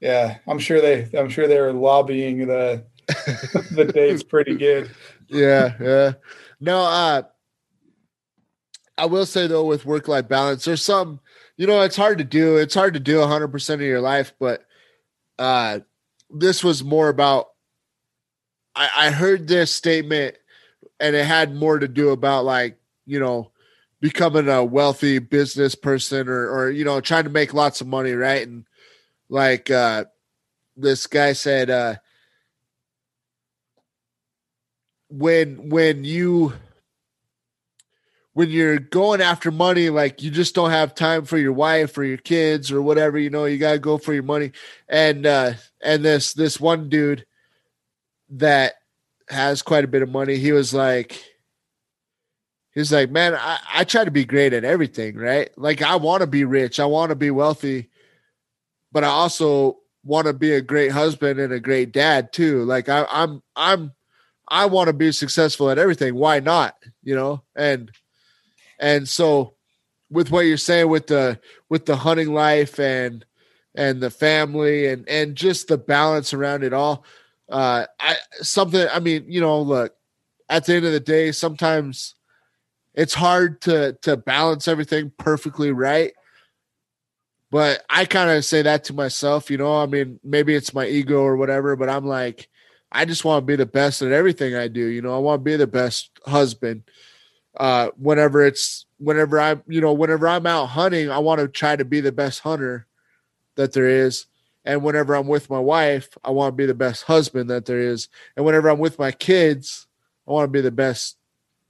Yeah, 0.00 0.38
I'm 0.46 0.58
sure 0.58 0.80
they 0.80 1.08
I'm 1.16 1.28
sure 1.28 1.46
they 1.46 1.60
were 1.60 1.72
lobbying 1.72 2.46
the 2.46 2.84
the 3.70 3.84
dates 3.94 4.22
pretty 4.22 4.56
good. 4.56 4.90
Yeah, 5.28 5.74
yeah. 5.80 6.12
No, 6.60 6.80
uh 6.80 7.22
I 8.98 9.06
will 9.06 9.26
say 9.26 9.46
though 9.46 9.64
with 9.64 9.84
work 9.84 10.08
life 10.08 10.28
balance, 10.28 10.64
there's 10.64 10.82
some 10.82 11.20
you 11.56 11.66
know, 11.66 11.80
it's 11.80 11.96
hard 11.96 12.18
to 12.18 12.24
do. 12.24 12.56
It's 12.56 12.74
hard 12.74 12.94
to 12.94 13.00
do 13.00 13.16
100% 13.16 13.74
of 13.74 13.80
your 13.80 14.00
life, 14.00 14.32
but 14.38 14.66
uh 15.38 15.80
this 16.30 16.64
was 16.64 16.82
more 16.82 17.08
about 17.08 17.48
I, 18.74 18.90
I 18.96 19.10
heard 19.10 19.48
this 19.48 19.72
statement 19.72 20.36
and 21.00 21.14
it 21.16 21.24
had 21.24 21.54
more 21.54 21.78
to 21.78 21.88
do 21.88 22.10
about 22.10 22.44
like, 22.44 22.78
you 23.06 23.20
know, 23.20 23.50
becoming 24.00 24.48
a 24.48 24.64
wealthy 24.64 25.18
business 25.18 25.74
person 25.74 26.28
or 26.28 26.48
or 26.48 26.70
you 26.70 26.84
know, 26.84 27.00
trying 27.00 27.24
to 27.24 27.30
make 27.30 27.54
lots 27.54 27.80
of 27.80 27.86
money, 27.86 28.12
right? 28.12 28.46
And 28.46 28.64
like 29.28 29.70
uh 29.70 30.04
this 30.76 31.06
guy 31.06 31.32
said 31.32 31.70
uh 31.70 31.96
when 35.08 35.68
when 35.68 36.04
you 36.04 36.52
when 38.36 38.50
you're 38.50 38.78
going 38.78 39.22
after 39.22 39.50
money 39.50 39.88
like 39.88 40.22
you 40.22 40.30
just 40.30 40.54
don't 40.54 40.68
have 40.68 40.94
time 40.94 41.24
for 41.24 41.38
your 41.38 41.54
wife 41.54 41.96
or 41.96 42.04
your 42.04 42.18
kids 42.18 42.70
or 42.70 42.82
whatever 42.82 43.18
you 43.18 43.30
know 43.30 43.46
you 43.46 43.56
got 43.56 43.72
to 43.72 43.78
go 43.78 43.96
for 43.96 44.12
your 44.12 44.22
money 44.22 44.52
and 44.90 45.24
uh 45.24 45.54
and 45.82 46.04
this 46.04 46.34
this 46.34 46.60
one 46.60 46.90
dude 46.90 47.24
that 48.28 48.74
has 49.30 49.62
quite 49.62 49.84
a 49.84 49.88
bit 49.88 50.02
of 50.02 50.10
money 50.10 50.36
he 50.36 50.52
was 50.52 50.74
like 50.74 51.18
he's 52.74 52.92
like 52.92 53.10
man 53.10 53.34
i 53.34 53.58
i 53.72 53.84
try 53.84 54.04
to 54.04 54.10
be 54.10 54.26
great 54.26 54.52
at 54.52 54.64
everything 54.64 55.16
right 55.16 55.48
like 55.56 55.80
i 55.80 55.96
want 55.96 56.20
to 56.20 56.26
be 56.26 56.44
rich 56.44 56.78
i 56.78 56.84
want 56.84 57.08
to 57.08 57.16
be 57.16 57.30
wealthy 57.30 57.88
but 58.92 59.02
i 59.02 59.08
also 59.08 59.78
want 60.04 60.26
to 60.26 60.34
be 60.34 60.52
a 60.52 60.60
great 60.60 60.92
husband 60.92 61.40
and 61.40 61.54
a 61.54 61.58
great 61.58 61.90
dad 61.90 62.34
too 62.34 62.64
like 62.64 62.90
I, 62.90 63.06
i'm 63.08 63.42
i'm 63.56 63.92
I 64.48 64.66
want 64.66 64.86
to 64.86 64.92
be 64.92 65.10
successful 65.10 65.70
at 65.70 65.78
everything. 65.78 66.14
Why 66.14 66.38
not? 66.38 66.76
You 67.02 67.16
know, 67.16 67.42
and 67.56 67.90
and 68.78 69.08
so 69.08 69.54
with 70.10 70.30
what 70.30 70.40
you're 70.46 70.56
saying 70.56 70.88
with 70.88 71.08
the 71.08 71.38
with 71.68 71.86
the 71.86 71.96
hunting 71.96 72.32
life 72.32 72.78
and 72.78 73.24
and 73.74 74.00
the 74.00 74.10
family 74.10 74.86
and 74.86 75.08
and 75.08 75.36
just 75.36 75.68
the 75.68 75.78
balance 75.78 76.32
around 76.32 76.64
it 76.64 76.72
all, 76.72 77.04
uh, 77.50 77.86
I 78.00 78.16
something. 78.40 78.86
I 78.92 79.00
mean, 79.00 79.24
you 79.28 79.40
know, 79.40 79.60
look, 79.60 79.94
at 80.48 80.64
the 80.64 80.74
end 80.74 80.86
of 80.86 80.92
the 80.92 81.00
day, 81.00 81.32
sometimes 81.32 82.14
it's 82.94 83.14
hard 83.14 83.60
to 83.62 83.94
to 84.02 84.16
balance 84.16 84.68
everything 84.68 85.12
perfectly 85.18 85.72
right. 85.72 86.12
But 87.50 87.84
I 87.88 88.06
kind 88.06 88.30
of 88.30 88.44
say 88.44 88.62
that 88.62 88.84
to 88.84 88.92
myself, 88.92 89.50
you 89.50 89.58
know. 89.58 89.80
I 89.80 89.86
mean, 89.86 90.18
maybe 90.24 90.54
it's 90.54 90.74
my 90.74 90.86
ego 90.86 91.20
or 91.20 91.36
whatever, 91.36 91.76
but 91.76 91.88
I'm 91.88 92.04
like, 92.04 92.48
I 92.90 93.04
just 93.04 93.24
want 93.24 93.42
to 93.42 93.46
be 93.46 93.56
the 93.56 93.66
best 93.66 94.02
at 94.02 94.12
everything 94.12 94.56
I 94.56 94.68
do. 94.68 94.84
You 94.84 95.02
know, 95.02 95.14
I 95.14 95.18
want 95.18 95.40
to 95.40 95.44
be 95.44 95.56
the 95.56 95.66
best 95.66 96.10
husband. 96.26 96.82
Uh, 97.56 97.88
whenever 97.96 98.44
it's 98.44 98.86
whenever 98.98 99.40
I'm, 99.40 99.62
you 99.66 99.80
know, 99.80 99.92
whenever 99.92 100.28
I'm 100.28 100.46
out 100.46 100.66
hunting, 100.66 101.10
I 101.10 101.18
want 101.18 101.40
to 101.40 101.48
try 101.48 101.76
to 101.76 101.84
be 101.84 102.00
the 102.00 102.12
best 102.12 102.40
hunter 102.40 102.86
that 103.56 103.72
there 103.72 103.88
is. 103.88 104.26
And 104.64 104.82
whenever 104.82 105.14
I'm 105.14 105.28
with 105.28 105.48
my 105.48 105.60
wife, 105.60 106.08
I 106.24 106.30
want 106.30 106.52
to 106.52 106.56
be 106.56 106.66
the 106.66 106.74
best 106.74 107.04
husband 107.04 107.50
that 107.50 107.66
there 107.66 107.80
is. 107.80 108.08
And 108.36 108.44
whenever 108.44 108.68
I'm 108.68 108.78
with 108.78 108.98
my 108.98 109.12
kids, 109.12 109.86
I 110.26 110.32
want 110.32 110.46
to 110.46 110.52
be 110.52 110.60
the 110.60 110.72
best 110.72 111.16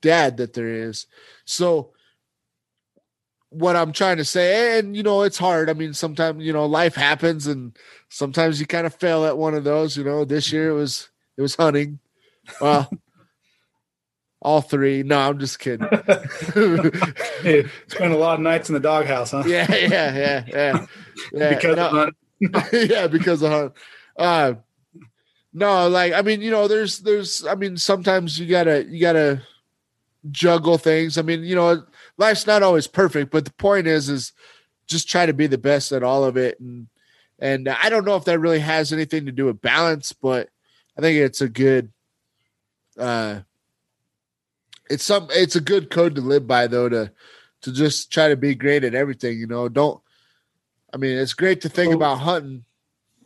dad 0.00 0.38
that 0.38 0.55
there 0.55 0.69
is. 0.69 1.07
So 1.45 1.93
what 3.50 3.76
I'm 3.76 3.93
trying 3.93 4.16
to 4.16 4.25
say, 4.25 4.78
and 4.78 4.97
you 4.97 5.02
know, 5.02 5.23
it's 5.23 5.38
hard. 5.38 5.71
I 5.71 5.75
mean, 5.75 5.93
sometimes 5.95 6.45
you 6.45 6.52
know, 6.52 6.66
life 6.66 6.95
happens, 6.95 7.47
and 7.47 7.76
sometimes 8.09 8.61
you 8.61 8.66
kind 8.66 8.87
of 8.87 8.95
fail 8.95 9.25
at 9.25 9.38
one 9.38 9.55
of 9.55 9.64
those. 9.64 9.97
You 9.97 10.05
know, 10.05 10.25
this 10.25 10.52
year 10.52 10.71
it 10.71 10.75
was 10.75 11.09
it 11.37 11.42
was 11.42 11.55
hunting. 11.55 11.99
Well, 12.61 12.90
all 14.46 14.61
three. 14.61 15.02
No, 15.02 15.18
I'm 15.18 15.40
just 15.40 15.59
kidding. 15.59 15.88
hey, 17.42 17.64
spent 17.88 18.12
a 18.12 18.16
lot 18.16 18.35
of 18.35 18.40
nights 18.40 18.68
in 18.68 18.74
the 18.74 18.80
doghouse, 18.80 19.32
huh? 19.32 19.42
Yeah, 19.44 19.66
yeah, 19.74 20.16
yeah, 20.16 20.44
yeah. 20.46 20.87
yeah. 21.32 21.54
because 21.54 21.76
no, 21.76 22.06
of 22.06 22.72
yeah, 22.72 23.09
because 23.09 23.42
of 23.42 23.50
hunt. 23.50 23.72
Uh, 24.16 24.54
no, 25.52 25.88
like 25.88 26.12
I 26.12 26.22
mean, 26.22 26.42
you 26.42 26.52
know, 26.52 26.68
there's 26.68 27.00
there's 27.00 27.44
I 27.44 27.56
mean, 27.56 27.76
sometimes 27.76 28.38
you 28.38 28.46
gotta 28.46 28.85
you 28.85 29.00
gotta 29.00 29.42
juggle 30.30 30.78
things. 30.78 31.18
I 31.18 31.22
mean, 31.22 31.42
you 31.42 31.56
know, 31.56 31.82
life's 32.16 32.46
not 32.46 32.62
always 32.62 32.87
perfect, 32.87 33.32
but 33.32 33.46
the 33.46 33.52
point 33.54 33.88
is 33.88 34.09
is 34.09 34.32
just 34.87 35.09
try 35.09 35.26
to 35.26 35.35
be 35.35 35.48
the 35.48 35.59
best 35.59 35.90
at 35.90 36.04
all 36.04 36.22
of 36.22 36.37
it. 36.37 36.61
And 36.61 36.87
and 37.40 37.68
I 37.68 37.88
don't 37.88 38.04
know 38.04 38.14
if 38.14 38.26
that 38.26 38.38
really 38.38 38.61
has 38.61 38.92
anything 38.92 39.26
to 39.26 39.32
do 39.32 39.46
with 39.46 39.61
balance, 39.61 40.12
but 40.12 40.50
I 40.96 41.00
think 41.00 41.18
it's 41.18 41.40
a 41.40 41.48
good 41.48 41.92
uh 42.96 43.40
it's 44.90 45.05
some 45.05 45.29
it's 45.31 45.57
a 45.57 45.61
good 45.61 45.90
code 45.90 46.14
to 46.14 46.20
live 46.20 46.46
by 46.46 46.66
though 46.66 46.88
to 46.88 47.12
to 47.62 47.72
just 47.72 48.12
try 48.12 48.29
to 48.29 48.37
be 48.37 48.55
great 48.55 48.85
at 48.85 48.94
everything, 48.94 49.38
you 49.38 49.46
know. 49.46 49.68
Don't 49.68 50.01
I 50.92 50.96
mean 50.96 51.16
it's 51.16 51.35
great 51.35 51.61
to 51.62 51.68
think 51.68 51.94
about 51.94 52.16
hunting. 52.18 52.64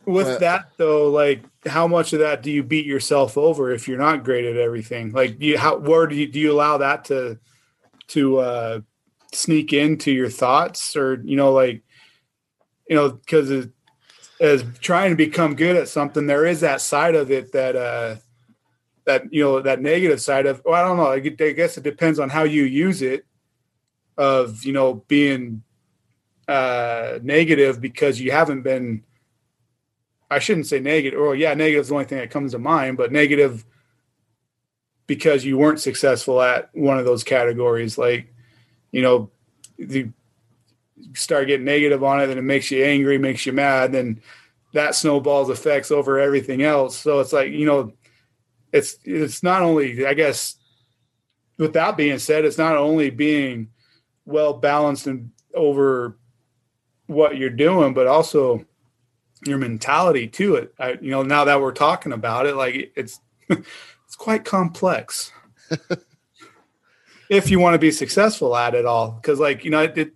With 0.05 0.27
But- 0.27 0.39
that 0.39 0.65
though, 0.77 1.09
like 1.09 1.43
how 1.67 1.87
much 1.87 2.13
of 2.13 2.19
that 2.19 2.41
do 2.41 2.49
you 2.51 2.63
beat 2.63 2.85
yourself 2.85 3.37
over 3.37 3.71
if 3.71 3.87
you're 3.87 3.99
not 3.99 4.23
great 4.23 4.45
at 4.45 4.57
everything? 4.57 5.11
Like 5.11 5.39
you 5.41 5.57
how 5.57 5.77
where 5.77 6.07
do 6.07 6.15
you 6.15 6.27
do 6.27 6.39
you 6.39 6.51
allow 6.51 6.77
that 6.77 7.05
to 7.05 7.37
to 8.07 8.37
uh 8.39 8.79
sneak 9.33 9.71
into 9.73 10.11
your 10.11 10.29
thoughts 10.29 10.95
or 10.95 11.21
you 11.23 11.37
know 11.37 11.53
like 11.53 11.83
you 12.89 12.95
know 12.95 13.11
because 13.11 13.67
as 14.41 14.65
trying 14.81 15.11
to 15.11 15.15
become 15.15 15.55
good 15.55 15.77
at 15.77 15.87
something 15.87 16.27
there 16.27 16.45
is 16.45 16.61
that 16.61 16.81
side 16.81 17.15
of 17.15 17.31
it 17.31 17.53
that 17.53 17.75
uh 17.75 18.15
that 19.05 19.23
you 19.33 19.43
know 19.43 19.61
that 19.61 19.81
negative 19.81 20.21
side 20.21 20.45
of 20.45 20.61
well 20.63 20.75
i 20.75 20.87
don't 20.87 20.97
know 20.97 21.11
i 21.11 21.19
guess 21.19 21.77
it 21.77 21.83
depends 21.83 22.19
on 22.19 22.29
how 22.29 22.43
you 22.43 22.63
use 22.63 23.01
it 23.01 23.25
of 24.17 24.63
you 24.63 24.73
know 24.73 25.03
being 25.07 25.63
uh 26.47 27.17
negative 27.23 27.81
because 27.81 28.19
you 28.19 28.31
haven't 28.31 28.61
been 28.61 29.03
I 30.31 30.39
shouldn't 30.39 30.67
say 30.67 30.79
negative. 30.79 31.19
Or 31.19 31.35
yeah, 31.35 31.53
negative 31.53 31.81
is 31.81 31.87
the 31.89 31.93
only 31.93 32.05
thing 32.05 32.19
that 32.19 32.31
comes 32.31 32.53
to 32.53 32.59
mind, 32.59 32.95
but 32.95 33.11
negative 33.11 33.65
because 35.05 35.43
you 35.43 35.57
weren't 35.57 35.81
successful 35.81 36.41
at 36.41 36.69
one 36.73 36.97
of 36.97 37.03
those 37.03 37.25
categories. 37.25 37.97
Like, 37.97 38.33
you 38.93 39.01
know, 39.01 39.29
you 39.77 40.13
start 41.13 41.47
getting 41.47 41.65
negative 41.65 42.01
on 42.01 42.21
it, 42.21 42.29
and 42.29 42.39
it 42.39 42.43
makes 42.43 42.71
you 42.71 42.81
angry, 42.81 43.17
makes 43.17 43.45
you 43.45 43.51
mad, 43.51 43.91
then 43.91 44.21
that 44.73 44.95
snowballs 44.95 45.49
effects 45.49 45.91
over 45.91 46.17
everything 46.17 46.63
else. 46.63 46.97
So 46.97 47.19
it's 47.19 47.33
like, 47.33 47.51
you 47.51 47.65
know, 47.65 47.91
it's 48.71 48.97
it's 49.03 49.43
not 49.43 49.61
only, 49.61 50.05
I 50.05 50.13
guess, 50.13 50.55
with 51.57 51.73
that 51.73 51.97
being 51.97 52.19
said, 52.19 52.45
it's 52.45 52.57
not 52.57 52.75
only 52.75 53.09
being 53.09 53.69
well 54.25 54.53
balanced 54.53 55.07
and 55.07 55.31
over 55.53 56.17
what 57.07 57.37
you're 57.37 57.49
doing, 57.49 57.93
but 57.93 58.07
also 58.07 58.65
your 59.45 59.57
mentality 59.57 60.27
to 60.27 60.55
it. 60.55 60.73
I, 60.79 60.97
you 61.01 61.11
know, 61.11 61.23
now 61.23 61.45
that 61.45 61.59
we're 61.59 61.71
talking 61.71 62.13
about 62.13 62.45
it, 62.45 62.55
like 62.55 62.93
it's 62.95 63.19
it's 63.49 64.15
quite 64.17 64.45
complex. 64.45 65.31
if 67.29 67.49
you 67.49 67.59
want 67.59 67.73
to 67.73 67.79
be 67.79 67.91
successful 67.91 68.55
at 68.55 68.75
it 68.75 68.85
all, 68.85 69.11
because 69.11 69.39
like 69.39 69.65
you 69.65 69.71
know, 69.71 69.81
it, 69.81 69.97
it, 69.97 70.13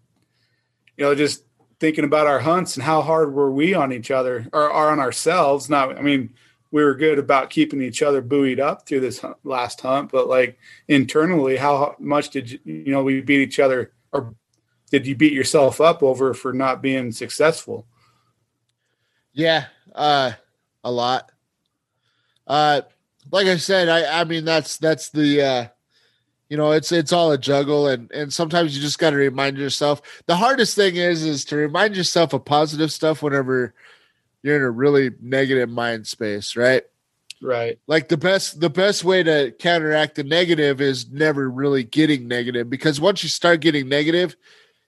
you 0.98 1.04
know, 1.04 1.16
just 1.16 1.44
thinking 1.80 2.06
about 2.06 2.28
our 2.28 2.40
hunts 2.40 2.76
and 2.76 2.84
how 2.84 3.02
hard 3.02 3.34
were 3.34 3.52
we 3.52 3.74
on 3.74 3.92
each 3.92 4.12
other 4.12 4.48
or, 4.54 4.72
or 4.72 4.90
on 4.92 5.00
ourselves. 5.00 5.70
Not, 5.70 5.98
I 5.98 6.02
mean, 6.02 6.34
we 6.76 6.84
were 6.84 6.94
good 6.94 7.18
about 7.18 7.50
keeping 7.50 7.82
each 7.82 8.02
other 8.02 8.20
buoyed 8.20 8.60
up 8.60 8.86
through 8.86 9.00
this 9.00 9.24
last 9.46 9.80
hunt, 9.80 10.12
but 10.12 10.28
like 10.28 10.60
internally, 10.90 11.56
how 11.56 11.96
much 12.00 12.32
did 12.32 12.52
you, 12.52 12.60
you 12.66 12.92
know 12.92 13.02
we 13.02 13.22
beat 13.22 13.40
each 13.40 13.62
other, 13.62 13.94
or 14.12 14.36
did 14.92 15.08
you 15.08 15.16
beat 15.16 15.32
yourself 15.32 15.80
up 15.80 16.04
over 16.04 16.34
for 16.34 16.52
not 16.52 16.82
being 16.82 17.14
successful? 17.14 17.88
Yeah, 19.32 19.68
uh 19.94 20.34
a 20.84 20.92
lot. 20.92 21.32
Uh 22.46 22.82
like 23.32 23.48
I 23.48 23.56
said, 23.56 23.88
I 23.88 24.20
I 24.20 24.26
mean 24.26 24.44
that's 24.44 24.76
that's 24.76 25.08
the 25.12 25.42
uh 25.42 25.68
you 26.50 26.58
know, 26.58 26.74
it's 26.74 26.92
it's 26.92 27.14
all 27.14 27.32
a 27.32 27.38
juggle 27.38 27.88
and 27.88 28.12
and 28.12 28.34
sometimes 28.34 28.76
you 28.76 28.84
just 28.84 29.00
got 29.00 29.12
to 29.12 29.16
remind 29.16 29.58
yourself. 29.58 30.02
The 30.26 30.36
hardest 30.36 30.76
thing 30.76 30.98
is 30.98 31.24
is 31.24 31.46
to 31.46 31.56
remind 31.56 31.96
yourself 31.96 32.34
of 32.34 32.44
positive 32.44 32.92
stuff 32.92 33.24
whenever 33.24 33.74
you're 34.46 34.58
in 34.58 34.62
a 34.62 34.70
really 34.70 35.10
negative 35.20 35.70
mind 35.70 36.06
space, 36.06 36.56
right? 36.56 36.84
Right. 37.42 37.80
Like 37.88 38.10
the 38.10 38.18
best 38.18 38.60
the 38.60 38.70
best 38.70 39.04
way 39.04 39.24
to 39.24 39.52
counteract 39.58 40.16
the 40.16 40.24
negative 40.24 40.82
is 40.82 41.10
never 41.10 41.50
really 41.50 41.84
getting 41.84 42.28
negative 42.28 42.70
because 42.70 43.02
once 43.02 43.24
you 43.24 43.30
start 43.30 43.60
getting 43.60 43.90
negative, 43.90 44.36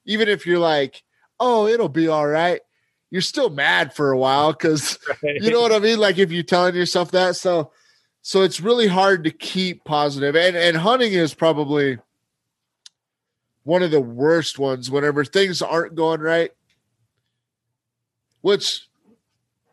even 0.05 0.29
if 0.29 0.45
you're 0.45 0.59
like, 0.59 1.03
"Oh, 1.39 1.65
it'll 1.65 1.89
be 1.89 2.07
all 2.07 2.27
right," 2.27 2.61
you're 3.09 3.23
still 3.23 3.49
mad 3.49 3.95
for 3.95 4.11
a 4.11 4.17
while 4.17 4.53
cuz 4.53 4.99
right. 5.23 5.37
you 5.41 5.49
know 5.49 5.61
what 5.61 5.71
I 5.71 5.79
mean? 5.79 5.97
Like 5.97 6.19
if 6.19 6.31
you're 6.31 6.43
telling 6.43 6.75
yourself 6.75 7.09
that. 7.11 7.35
So 7.35 7.71
so 8.21 8.43
it's 8.43 8.61
really 8.61 8.87
hard 8.87 9.23
to 9.23 9.31
keep 9.31 9.83
positive. 9.85 10.35
And 10.35 10.55
and 10.55 10.77
hunting 10.77 11.13
is 11.13 11.33
probably 11.33 11.97
one 13.63 13.81
of 13.81 13.89
the 13.89 14.01
worst 14.01 14.59
ones 14.59 14.91
whenever 14.91 15.25
things 15.25 15.63
aren't 15.63 15.95
going 15.95 16.21
right. 16.21 16.51
Which 18.41 18.86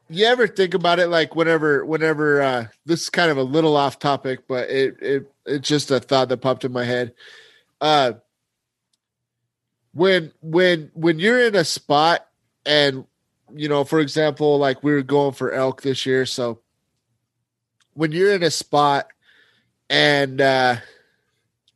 you 0.09 0.27
ever 0.27 0.47
think 0.47 0.75
about 0.75 0.99
it 0.99 1.09
like 1.09 1.35
whenever 1.35 1.85
whenever 1.85 2.43
uh 2.43 2.67
this 2.85 3.03
is 3.03 3.11
kind 3.11 3.31
of 3.31 3.39
a 3.39 3.43
little 3.43 3.77
off 3.77 3.99
topic, 3.99 4.47
but 4.47 4.69
it 4.69 4.97
it 5.01 5.33
it's 5.47 5.69
just 5.69 5.91
a 5.91 6.01
thought 6.01 6.29
that 6.29 6.39
popped 6.39 6.65
in 6.65 6.73
my 6.73 6.85
head. 6.85 7.15
Uh 7.81 8.13
when 9.93 10.33
when 10.43 10.91
when 10.95 11.19
you're 11.19 11.47
in 11.47 11.55
a 11.55 11.65
spot 11.65 12.27
and 12.67 13.05
you 13.55 13.69
know, 13.69 13.85
for 13.85 14.01
example, 14.01 14.59
like 14.59 14.83
we 14.83 14.93
were 14.93 15.03
going 15.03 15.33
for 15.33 15.53
elk 15.53 15.83
this 15.83 16.05
year, 16.05 16.27
so 16.27 16.61
when 17.95 18.13
you're 18.13 18.35
in 18.35 18.43
a 18.43 18.51
spot 18.51 19.07
and 19.89 20.41
uh 20.41 20.77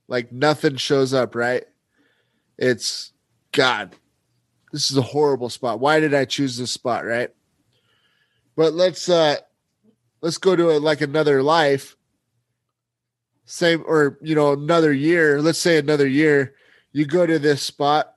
like 0.09 0.33
nothing 0.33 0.77
shows 0.77 1.15
up, 1.15 1.35
right? 1.35 1.65
It's 2.59 3.13
God, 3.53 3.95
this 4.73 4.91
is 4.91 4.97
a 4.97 5.03
horrible 5.03 5.49
spot. 5.49 5.81
Why 5.81 6.01
did 6.01 6.13
I 6.13 6.25
choose 6.25 6.59
this 6.59 6.73
spot, 6.73 7.07
right? 7.07 7.31
But 8.59 8.75
let's 8.75 9.09
uh 9.09 9.37
let's 10.21 10.39
go 10.39 10.57
to 10.57 10.73
a, 10.73 10.79
like 10.81 11.01
another 11.01 11.45
life. 11.45 11.95
Same 13.45 13.85
or 13.87 14.19
you 14.21 14.35
know, 14.35 14.53
another 14.53 14.93
year. 14.93 15.41
Let's 15.41 15.61
say 15.61 15.79
another 15.79 16.09
year. 16.09 16.57
You 16.91 17.07
go 17.07 17.25
to 17.25 17.39
this 17.39 17.63
spot, 17.63 18.15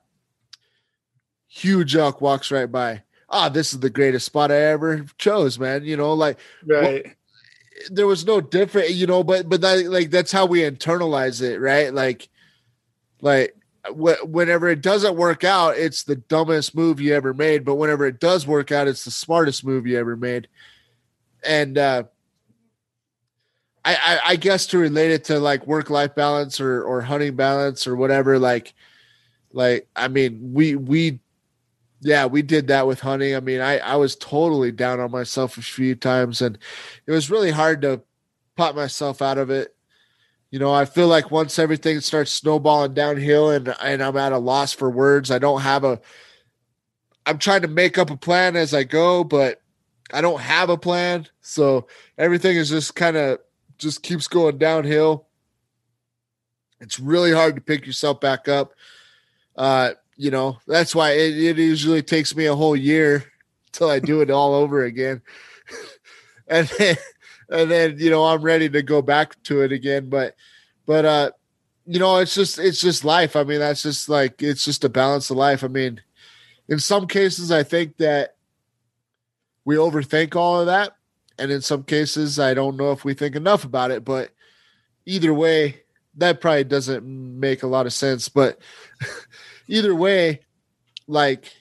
huge 1.46 1.94
elk 1.94 2.20
walks 2.20 2.50
right 2.50 2.70
by. 2.70 3.04
Ah, 3.28 3.50
this 3.50 3.72
is 3.72 3.78
the 3.78 3.88
greatest 3.88 4.26
spot 4.26 4.50
I 4.50 4.56
ever 4.56 5.06
chose, 5.16 5.60
man. 5.60 5.84
You 5.84 5.96
know, 5.96 6.12
like 6.12 6.40
Right. 6.66 7.04
well, 7.04 7.14
there 7.92 8.08
was 8.08 8.26
no 8.26 8.40
different, 8.40 8.90
you 8.90 9.06
know, 9.06 9.22
but 9.22 9.48
but 9.48 9.60
that 9.60 9.86
like 9.86 10.10
that's 10.10 10.32
how 10.32 10.46
we 10.46 10.62
internalize 10.62 11.40
it, 11.40 11.60
right? 11.60 11.94
Like, 11.94 12.28
like 13.20 13.54
wh- 13.86 14.24
whenever 14.24 14.68
it 14.68 14.80
doesn't 14.80 15.16
work 15.16 15.44
out, 15.44 15.76
it's 15.76 16.04
the 16.04 16.16
dumbest 16.16 16.74
move 16.74 17.00
you 17.00 17.14
ever 17.14 17.34
made. 17.34 17.64
But 17.64 17.76
whenever 17.76 18.06
it 18.06 18.20
does 18.20 18.46
work 18.46 18.72
out, 18.72 18.88
it's 18.88 19.04
the 19.04 19.10
smartest 19.10 19.64
move 19.64 19.86
you 19.86 19.98
ever 19.98 20.16
made. 20.16 20.48
And 21.44 21.76
uh, 21.76 22.04
I, 23.84 23.94
I 23.94 24.20
I 24.32 24.36
guess 24.36 24.66
to 24.68 24.78
relate 24.78 25.10
it 25.10 25.24
to 25.24 25.40
like 25.40 25.66
work 25.66 25.90
life 25.90 26.14
balance 26.14 26.60
or 26.60 26.82
or 26.84 27.00
hunting 27.00 27.34
balance 27.34 27.86
or 27.86 27.96
whatever, 27.96 28.38
like 28.38 28.74
like 29.52 29.88
I 29.96 30.08
mean 30.08 30.52
we 30.52 30.76
we 30.76 31.20
yeah, 32.00 32.26
we 32.26 32.42
did 32.42 32.66
that 32.68 32.86
with 32.86 33.00
hunting. 33.00 33.36
I 33.36 33.40
mean, 33.40 33.60
I, 33.60 33.78
I 33.78 33.94
was 33.94 34.16
totally 34.16 34.72
down 34.72 34.98
on 34.98 35.12
myself 35.12 35.56
a 35.56 35.62
few 35.62 35.94
times 35.94 36.42
and 36.42 36.58
it 37.06 37.12
was 37.12 37.30
really 37.30 37.52
hard 37.52 37.82
to 37.82 38.02
pop 38.56 38.74
myself 38.74 39.22
out 39.22 39.38
of 39.38 39.50
it. 39.50 39.74
You 40.52 40.60
know, 40.60 40.72
I 40.72 40.84
feel 40.84 41.08
like 41.08 41.32
once 41.32 41.58
everything 41.58 42.00
starts 42.00 42.30
snowballing 42.30 42.94
downhill 42.94 43.50
and, 43.50 43.74
and 43.80 44.00
I'm 44.02 44.16
at 44.16 44.32
a 44.32 44.38
loss 44.38 44.72
for 44.72 44.88
words, 44.88 45.32
I 45.32 45.40
don't 45.40 45.62
have 45.62 45.82
a, 45.82 46.00
I'm 47.26 47.38
trying 47.38 47.62
to 47.62 47.68
make 47.68 47.98
up 47.98 48.10
a 48.10 48.16
plan 48.16 48.54
as 48.54 48.72
I 48.72 48.84
go, 48.84 49.24
but 49.24 49.60
I 50.12 50.20
don't 50.20 50.40
have 50.40 50.68
a 50.68 50.78
plan. 50.78 51.26
So 51.40 51.88
everything 52.16 52.56
is 52.56 52.68
just 52.68 52.94
kind 52.94 53.16
of 53.16 53.40
just 53.78 54.04
keeps 54.04 54.28
going 54.28 54.58
downhill. 54.58 55.26
It's 56.80 57.00
really 57.00 57.32
hard 57.32 57.56
to 57.56 57.60
pick 57.60 57.84
yourself 57.84 58.20
back 58.20 58.46
up. 58.46 58.74
Uh, 59.56 59.92
you 60.16 60.30
know 60.30 60.58
that's 60.66 60.94
why 60.94 61.10
it, 61.12 61.36
it 61.36 61.58
usually 61.58 62.02
takes 62.02 62.36
me 62.36 62.46
a 62.46 62.54
whole 62.54 62.76
year 62.76 63.24
till 63.72 63.88
i 63.88 63.98
do 63.98 64.20
it 64.20 64.30
all 64.30 64.54
over 64.54 64.84
again 64.84 65.20
and 66.48 66.68
then 66.78 66.96
and 67.52 67.70
then 67.70 67.96
you 67.98 68.10
know 68.10 68.24
i'm 68.24 68.42
ready 68.42 68.68
to 68.68 68.82
go 68.82 69.02
back 69.02 69.40
to 69.42 69.62
it 69.62 69.72
again 69.72 70.08
but 70.08 70.34
but 70.86 71.04
uh 71.04 71.30
you 71.86 71.98
know 71.98 72.16
it's 72.18 72.34
just 72.34 72.60
it's 72.60 72.80
just 72.80 73.04
life. 73.04 73.34
I 73.34 73.42
mean 73.42 73.58
that's 73.58 73.82
just 73.82 74.08
like 74.08 74.40
it's 74.40 74.64
just 74.64 74.84
a 74.84 74.88
balance 74.88 75.30
of 75.30 75.36
life. 75.36 75.64
I 75.64 75.66
mean 75.66 76.00
in 76.68 76.78
some 76.78 77.08
cases 77.08 77.50
i 77.50 77.64
think 77.64 77.96
that 77.96 78.36
we 79.64 79.74
overthink 79.74 80.36
all 80.36 80.60
of 80.60 80.66
that 80.66 80.96
and 81.36 81.50
in 81.50 81.60
some 81.60 81.82
cases 81.82 82.38
i 82.38 82.54
don't 82.54 82.76
know 82.76 82.92
if 82.92 83.04
we 83.04 83.14
think 83.14 83.34
enough 83.34 83.64
about 83.64 83.90
it 83.90 84.04
but 84.04 84.30
either 85.06 85.34
way 85.34 85.82
that 86.14 86.40
probably 86.40 86.62
doesn't 86.62 87.04
make 87.04 87.64
a 87.64 87.66
lot 87.66 87.84
of 87.84 87.92
sense 87.92 88.28
but 88.28 88.60
either 89.72 89.94
way, 89.94 90.40
like 91.06 91.52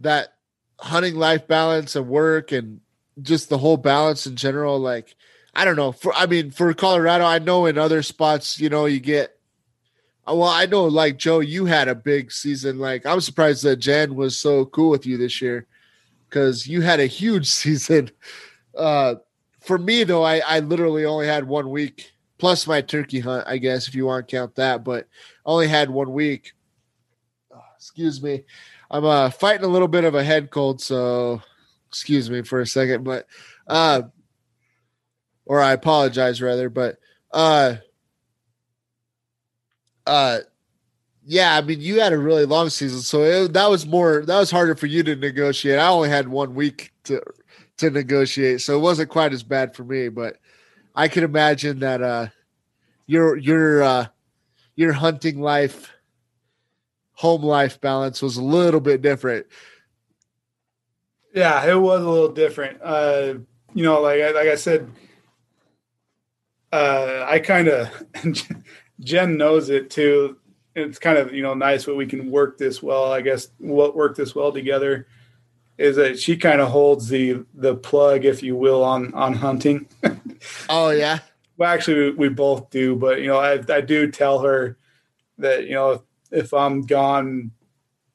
that 0.00 0.34
hunting 0.78 1.14
life 1.14 1.46
balance 1.46 1.96
and 1.96 2.08
work 2.08 2.52
and 2.52 2.80
just 3.22 3.48
the 3.48 3.58
whole 3.58 3.76
balance 3.76 4.26
in 4.26 4.36
general, 4.36 4.78
like 4.78 5.14
I 5.54 5.64
don't 5.64 5.76
know. 5.76 5.92
For 5.92 6.12
I 6.14 6.26
mean, 6.26 6.50
for 6.50 6.72
Colorado, 6.74 7.24
I 7.24 7.38
know 7.38 7.66
in 7.66 7.78
other 7.78 8.02
spots, 8.02 8.60
you 8.60 8.68
know, 8.68 8.86
you 8.86 9.00
get 9.00 9.38
well, 10.26 10.44
I 10.44 10.66
know 10.66 10.84
like 10.84 11.18
Joe, 11.18 11.40
you 11.40 11.66
had 11.66 11.88
a 11.88 11.94
big 11.94 12.32
season. 12.32 12.78
Like 12.78 13.06
I'm 13.06 13.20
surprised 13.20 13.62
that 13.64 13.76
Jen 13.76 14.14
was 14.14 14.38
so 14.38 14.64
cool 14.66 14.90
with 14.90 15.06
you 15.06 15.16
this 15.16 15.40
year 15.40 15.66
because 16.28 16.66
you 16.66 16.80
had 16.80 17.00
a 17.00 17.06
huge 17.06 17.46
season. 17.50 18.10
Uh 18.76 19.16
for 19.60 19.78
me 19.78 20.04
though, 20.04 20.22
I, 20.22 20.40
I 20.46 20.60
literally 20.60 21.04
only 21.04 21.26
had 21.26 21.46
one 21.46 21.70
week 21.70 22.12
plus 22.36 22.66
my 22.66 22.80
turkey 22.80 23.20
hunt, 23.20 23.46
I 23.46 23.56
guess, 23.58 23.88
if 23.88 23.94
you 23.94 24.06
want 24.06 24.28
to 24.28 24.36
count 24.36 24.56
that, 24.56 24.84
but 24.84 25.06
only 25.46 25.68
had 25.68 25.88
one 25.88 26.12
week 26.12 26.52
excuse 27.84 28.22
me. 28.22 28.42
I'm 28.90 29.04
uh, 29.04 29.28
fighting 29.28 29.66
a 29.66 29.68
little 29.68 29.88
bit 29.88 30.04
of 30.04 30.14
a 30.14 30.24
head 30.24 30.50
cold, 30.50 30.80
so 30.80 31.42
excuse 31.94 32.28
me 32.28 32.42
for 32.42 32.60
a 32.60 32.66
second, 32.66 33.04
but 33.04 33.28
uh, 33.68 34.02
or 35.46 35.60
I 35.60 35.72
apologize 35.72 36.42
rather, 36.42 36.68
but 36.68 36.98
uh, 37.32 37.76
uh, 40.04 40.40
yeah, 41.24 41.56
I 41.56 41.60
mean, 41.60 41.80
you 41.80 42.00
had 42.00 42.12
a 42.12 42.18
really 42.18 42.46
long 42.46 42.68
season, 42.68 43.00
so 43.00 43.22
it, 43.22 43.52
that 43.52 43.70
was 43.70 43.86
more 43.86 44.24
that 44.26 44.38
was 44.38 44.50
harder 44.50 44.74
for 44.74 44.86
you 44.86 45.04
to 45.04 45.14
negotiate. 45.14 45.78
I 45.78 45.86
only 45.86 46.08
had 46.08 46.28
one 46.28 46.56
week 46.56 46.92
to 47.04 47.22
to 47.76 47.90
negotiate, 47.90 48.60
so 48.60 48.76
it 48.76 48.82
wasn't 48.82 49.10
quite 49.10 49.32
as 49.32 49.44
bad 49.44 49.76
for 49.76 49.84
me, 49.84 50.08
but 50.08 50.36
I 50.96 51.06
can 51.06 51.22
imagine 51.22 51.78
that 51.78 52.02
uh, 52.02 52.26
your 53.06 53.36
your 53.36 53.82
uh, 53.84 54.06
your 54.74 54.92
hunting 54.92 55.40
life 55.40 55.92
home 57.12 57.42
life 57.42 57.80
balance 57.80 58.20
was 58.20 58.36
a 58.36 58.42
little 58.42 58.80
bit 58.80 59.00
different. 59.00 59.46
Yeah, 61.34 61.66
it 61.66 61.74
was 61.74 62.00
a 62.00 62.08
little 62.08 62.32
different. 62.32 62.78
Uh, 62.80 63.34
you 63.74 63.82
know, 63.82 64.00
like 64.00 64.20
like 64.34 64.48
I 64.48 64.54
said, 64.54 64.88
uh, 66.72 67.26
I 67.28 67.40
kind 67.40 67.66
of 67.68 67.90
Jen 69.00 69.36
knows 69.36 69.68
it 69.68 69.90
too. 69.90 70.38
It's 70.76 71.00
kind 71.00 71.18
of 71.18 71.34
you 71.34 71.42
know 71.42 71.54
nice 71.54 71.88
what 71.88 71.96
we 71.96 72.06
can 72.06 72.30
work 72.30 72.56
this 72.56 72.80
well. 72.80 73.12
I 73.12 73.20
guess 73.20 73.48
what 73.58 73.96
work 73.96 74.16
this 74.16 74.34
well 74.34 74.52
together 74.52 75.08
is 75.76 75.96
that 75.96 76.20
she 76.20 76.36
kind 76.36 76.60
of 76.60 76.68
holds 76.68 77.08
the 77.08 77.44
the 77.52 77.74
plug, 77.74 78.24
if 78.24 78.40
you 78.40 78.54
will, 78.54 78.84
on 78.84 79.12
on 79.14 79.34
hunting. 79.34 79.88
oh 80.68 80.90
yeah. 80.90 81.18
Well, 81.56 81.72
actually, 81.72 82.10
we, 82.10 82.28
we 82.28 82.28
both 82.28 82.70
do, 82.70 82.94
but 82.94 83.20
you 83.20 83.26
know, 83.26 83.38
I 83.38 83.60
I 83.68 83.80
do 83.80 84.08
tell 84.08 84.38
her 84.38 84.76
that 85.38 85.64
you 85.64 85.74
know 85.74 86.04
if 86.30 86.54
I'm 86.54 86.82
gone 86.82 87.50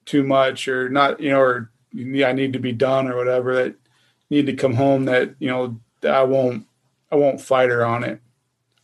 too 0.05 0.23
much 0.23 0.69
or 0.69 0.87
not, 0.87 1.19
you 1.19 1.31
know, 1.31 1.39
or 1.41 1.71
I 1.95 2.33
need 2.33 2.53
to 2.53 2.59
be 2.59 2.71
done 2.71 3.07
or 3.07 3.15
whatever 3.17 3.55
that 3.55 3.75
need 4.29 4.45
to 4.45 4.53
come 4.53 4.73
home 4.73 5.05
that, 5.05 5.35
you 5.39 5.49
know, 5.49 5.79
I 6.03 6.23
won't, 6.23 6.65
I 7.11 7.15
won't 7.15 7.41
fight 7.41 7.69
her 7.69 7.85
on 7.85 8.03
it. 8.03 8.21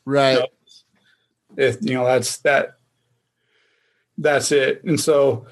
Right. 0.06 0.40
Know, 0.40 0.48
if, 1.58 1.78
you 1.82 1.94
know, 1.94 2.06
that's 2.06 2.38
that, 2.38 2.78
that's 4.18 4.52
it. 4.52 4.84
And 4.84 5.00
so, 5.00 5.46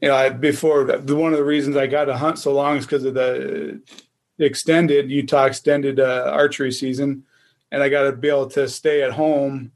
you 0.00 0.08
know, 0.08 0.16
I, 0.16 0.30
before 0.30 0.84
the, 0.84 1.16
one 1.16 1.32
of 1.32 1.38
the 1.38 1.44
reasons 1.44 1.76
I 1.76 1.86
got 1.86 2.06
to 2.06 2.16
hunt 2.16 2.38
so 2.38 2.52
long 2.52 2.76
is 2.76 2.86
because 2.86 3.04
of 3.04 3.14
the 3.14 3.80
extended 4.38 5.10
Utah 5.10 5.46
extended 5.46 6.00
uh, 6.00 6.30
archery 6.32 6.72
season. 6.72 7.24
And 7.70 7.82
I 7.82 7.88
got 7.88 8.04
to 8.04 8.12
be 8.12 8.28
able 8.28 8.48
to 8.50 8.66
stay 8.68 9.02
at 9.02 9.12
home 9.12 9.72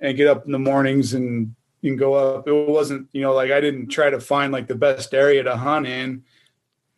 and 0.00 0.16
get 0.16 0.28
up 0.28 0.46
in 0.46 0.52
the 0.52 0.58
mornings 0.58 1.14
and 1.14 1.54
and 1.82 1.98
go 1.98 2.14
up. 2.14 2.48
It 2.48 2.52
wasn't, 2.52 3.08
you 3.12 3.20
know, 3.22 3.34
like 3.34 3.50
I 3.50 3.60
didn't 3.60 3.88
try 3.88 4.08
to 4.08 4.20
find 4.20 4.52
like 4.52 4.68
the 4.68 4.74
best 4.74 5.12
area 5.12 5.42
to 5.42 5.56
hunt 5.56 5.86
in, 5.86 6.24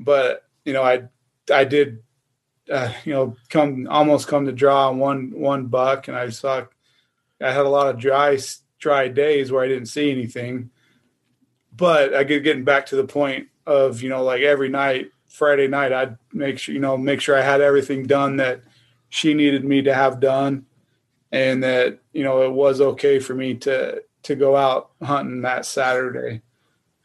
but 0.00 0.44
you 0.64 0.72
know, 0.72 0.82
I 0.82 1.04
I 1.52 1.64
did, 1.64 2.02
uh, 2.70 2.92
you 3.04 3.12
know, 3.12 3.36
come 3.48 3.86
almost 3.90 4.28
come 4.28 4.46
to 4.46 4.52
draw 4.52 4.88
on 4.88 4.98
one 4.98 5.30
one 5.32 5.66
buck, 5.66 6.08
and 6.08 6.16
I 6.16 6.28
saw 6.30 6.64
I 7.40 7.52
had 7.52 7.66
a 7.66 7.70
lot 7.70 7.88
of 7.88 7.98
dry 7.98 8.38
dry 8.78 9.08
days 9.08 9.50
where 9.50 9.64
I 9.64 9.68
didn't 9.68 9.86
see 9.86 10.10
anything, 10.10 10.70
but 11.74 12.14
I 12.14 12.24
get 12.24 12.44
getting 12.44 12.64
back 12.64 12.86
to 12.86 12.96
the 12.96 13.04
point 13.04 13.48
of 13.66 14.02
you 14.02 14.08
know, 14.08 14.22
like 14.22 14.42
every 14.42 14.68
night, 14.68 15.10
Friday 15.26 15.68
night, 15.68 15.92
I'd 15.92 16.18
make 16.32 16.58
sure 16.58 16.74
you 16.74 16.80
know 16.80 16.96
make 16.96 17.20
sure 17.20 17.36
I 17.36 17.42
had 17.42 17.60
everything 17.60 18.06
done 18.06 18.36
that 18.36 18.62
she 19.08 19.34
needed 19.34 19.64
me 19.64 19.82
to 19.82 19.94
have 19.94 20.20
done, 20.20 20.66
and 21.32 21.62
that 21.62 22.00
you 22.12 22.24
know 22.24 22.42
it 22.42 22.52
was 22.52 22.80
okay 22.80 23.18
for 23.18 23.34
me 23.34 23.54
to 23.54 24.02
to 24.24 24.34
go 24.34 24.56
out 24.56 24.90
hunting 25.00 25.42
that 25.42 25.64
Saturday. 25.64 26.42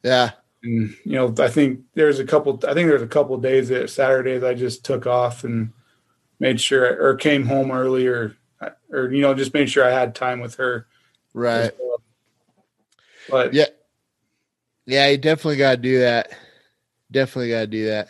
Yeah. 0.04 0.32
And 0.64 0.96
you 1.04 1.14
know, 1.14 1.34
I 1.40 1.50
think 1.50 1.82
there's 1.94 2.20
a 2.20 2.26
couple 2.26 2.60
I 2.68 2.74
think 2.74 2.88
there's 2.88 3.02
a 3.02 3.08
couple 3.08 3.38
days 3.38 3.70
that 3.70 3.90
Saturdays 3.90 4.44
I 4.44 4.54
just 4.54 4.86
took 4.86 5.08
off 5.08 5.44
and 5.44 5.72
made 6.40 6.62
sure 6.62 7.02
or 7.02 7.16
came 7.16 7.46
home 7.46 7.72
early 7.72 8.08
or 8.08 8.36
uh, 8.60 8.70
or 8.92 9.12
you 9.12 9.22
know, 9.22 9.34
just 9.34 9.54
made 9.54 9.70
sure 9.70 9.86
I 9.86 9.92
had 9.92 10.14
time 10.14 10.40
with 10.40 10.56
her. 10.56 10.88
Right. 11.34 11.72
But 13.30 13.54
Yeah. 13.54 13.66
Yeah, 14.86 15.08
you 15.10 15.18
definitely 15.18 15.58
got 15.58 15.72
to 15.72 15.78
do 15.78 16.00
that. 16.00 16.32
Definitely 17.12 17.52
got 17.52 17.60
to 17.62 17.68
do 17.68 17.86
that. 17.86 18.10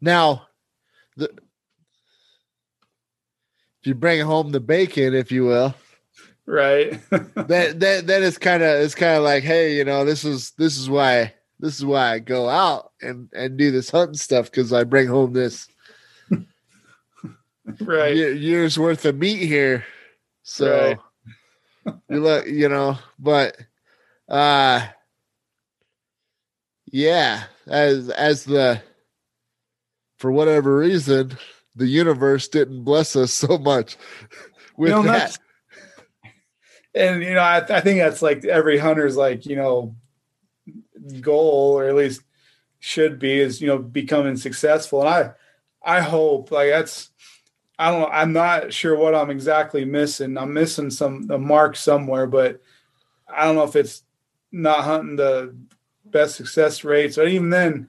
Now, 0.00 0.46
the 1.16 1.24
if 3.80 3.86
you 3.86 3.94
bring 3.94 4.20
home 4.20 4.50
the 4.50 4.60
bacon, 4.60 5.14
if 5.14 5.30
you 5.30 5.44
will, 5.44 5.74
right. 6.48 6.98
that 7.10 7.78
that 7.80 8.06
that 8.06 8.22
is 8.22 8.38
kind 8.38 8.62
of 8.62 8.80
it's 8.80 8.94
kind 8.94 9.16
of 9.16 9.22
like, 9.22 9.44
hey, 9.44 9.76
you 9.76 9.84
know, 9.84 10.04
this 10.04 10.24
is 10.24 10.52
this 10.52 10.78
is 10.78 10.88
why 10.88 11.34
this 11.60 11.76
is 11.76 11.84
why 11.84 12.14
I 12.14 12.18
go 12.18 12.48
out 12.48 12.92
and 13.02 13.28
and 13.32 13.56
do 13.56 13.70
this 13.70 13.90
hunting 13.90 14.16
stuff 14.16 14.50
because 14.50 14.72
I 14.72 14.84
bring 14.84 15.08
home 15.08 15.32
this 15.32 15.68
right. 17.80 18.14
ye- 18.16 18.32
year's 18.32 18.78
worth 18.78 19.04
of 19.04 19.16
meat 19.16 19.46
here. 19.46 19.84
So 20.42 20.96
you 22.08 22.20
look, 22.20 22.46
you 22.46 22.68
know, 22.68 22.98
but 23.18 23.56
uh 24.28 24.86
yeah, 26.90 27.44
as 27.66 28.08
as 28.08 28.44
the 28.44 28.80
for 30.18 30.32
whatever 30.32 30.78
reason, 30.78 31.36
the 31.76 31.86
universe 31.86 32.48
didn't 32.48 32.82
bless 32.84 33.14
us 33.14 33.32
so 33.32 33.58
much 33.58 33.96
with 34.76 34.90
You 34.90 34.96
know, 34.96 35.02
that. 35.02 35.38
And 36.94 37.22
you 37.22 37.34
know, 37.34 37.40
I, 37.40 37.58
I 37.58 37.80
think 37.80 37.98
that's 37.98 38.22
like 38.22 38.44
every 38.44 38.78
hunter's 38.78 39.16
like 39.16 39.46
you 39.46 39.56
know 39.56 39.94
goal, 41.20 41.78
or 41.78 41.88
at 41.88 41.94
least 41.94 42.22
should 42.80 43.18
be, 43.18 43.40
is 43.40 43.60
you 43.60 43.66
know 43.66 43.78
becoming 43.78 44.36
successful. 44.36 45.00
And 45.00 45.08
I, 45.08 45.30
I 45.82 46.00
hope 46.00 46.50
like 46.50 46.70
that's. 46.70 47.10
I 47.78 47.92
don't. 47.92 48.10
I'm 48.12 48.32
not 48.32 48.72
sure 48.72 48.96
what 48.96 49.14
I'm 49.14 49.30
exactly 49.30 49.84
missing. 49.84 50.36
I'm 50.36 50.52
missing 50.52 50.90
some 50.90 51.30
a 51.30 51.38
mark 51.38 51.76
somewhere, 51.76 52.26
but 52.26 52.60
I 53.28 53.44
don't 53.44 53.54
know 53.54 53.62
if 53.62 53.76
it's 53.76 54.02
not 54.50 54.84
hunting 54.84 55.16
the 55.16 55.54
best 56.04 56.36
success 56.36 56.82
rates, 56.82 57.18
or 57.18 57.26
even 57.26 57.50
then, 57.50 57.88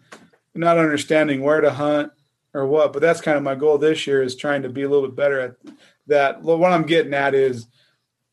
not 0.53 0.77
understanding 0.77 1.41
where 1.41 1.61
to 1.61 1.71
hunt 1.71 2.11
or 2.53 2.67
what. 2.67 2.93
But 2.93 3.01
that's 3.01 3.21
kind 3.21 3.37
of 3.37 3.43
my 3.43 3.55
goal 3.55 3.77
this 3.77 4.05
year 4.05 4.21
is 4.21 4.35
trying 4.35 4.61
to 4.63 4.69
be 4.69 4.83
a 4.83 4.89
little 4.89 5.07
bit 5.07 5.15
better 5.15 5.39
at 5.39 5.55
that. 6.07 6.41
What 6.41 6.71
I'm 6.71 6.85
getting 6.85 7.13
at 7.13 7.33
is, 7.33 7.67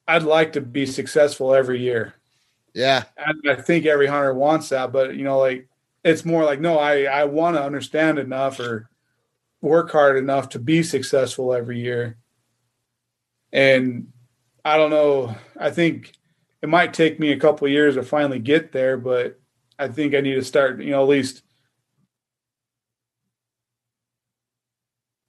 I'd 0.09 0.23
like 0.23 0.53
to 0.53 0.61
be 0.61 0.87
successful 0.87 1.55
every 1.55 1.81
year. 1.81 2.15
Yeah, 2.75 3.05
And 3.17 3.41
I 3.51 3.55
think 3.57 3.87
every 3.87 4.07
hunter 4.07 4.35
wants 4.35 4.69
that, 4.69 4.93
but 4.93 5.17
you 5.17 5.25
know, 5.25 5.39
like 5.39 5.67
it's 6.05 6.25
more 6.25 6.45
like 6.45 6.61
no, 6.61 6.79
I 6.79 7.05
I 7.05 7.25
want 7.25 7.57
to 7.57 7.63
understand 7.63 8.19
enough 8.19 8.61
or 8.61 8.91
work 9.63 9.91
hard 9.93 10.17
enough 10.19 10.51
to 10.51 10.59
be 10.59 10.83
successful 10.83 11.55
every 11.55 11.81
year. 11.81 12.19
And 13.53 14.13
I 14.65 14.77
don't 14.77 14.91
know. 14.91 15.35
I 15.59 15.71
think 15.71 16.13
it 16.63 16.69
might 16.69 16.95
take 16.95 17.21
me 17.21 17.33
a 17.33 17.39
couple 17.41 17.69
years 17.69 17.95
to 17.95 18.03
finally 18.03 18.39
get 18.39 18.73
there, 18.73 18.97
but 18.97 19.41
I 19.79 19.89
think 19.89 20.15
I 20.15 20.21
need 20.21 20.35
to 20.35 20.45
start. 20.45 20.81
You 20.83 20.91
know, 20.91 21.03
at 21.03 21.09
least 21.09 21.43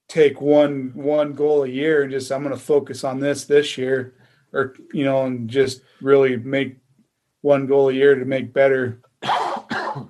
take 0.08 0.40
one 0.42 0.92
one 0.94 1.34
goal 1.34 1.64
a 1.64 1.68
year 1.68 2.04
and 2.04 2.12
just 2.12 2.32
I'm 2.32 2.44
going 2.44 2.56
to 2.56 2.62
focus 2.62 3.04
on 3.04 3.20
this 3.20 3.46
this 3.46 3.78
year, 3.78 4.14
or 4.54 4.76
you 4.94 5.04
know, 5.06 5.26
and 5.26 5.50
just 5.50 5.82
really 6.02 6.38
make 6.38 6.78
one 7.42 7.68
goal 7.68 7.90
a 7.90 7.94
year 7.94 8.16
to 8.16 8.26
make 8.26 8.54
better 8.54 9.00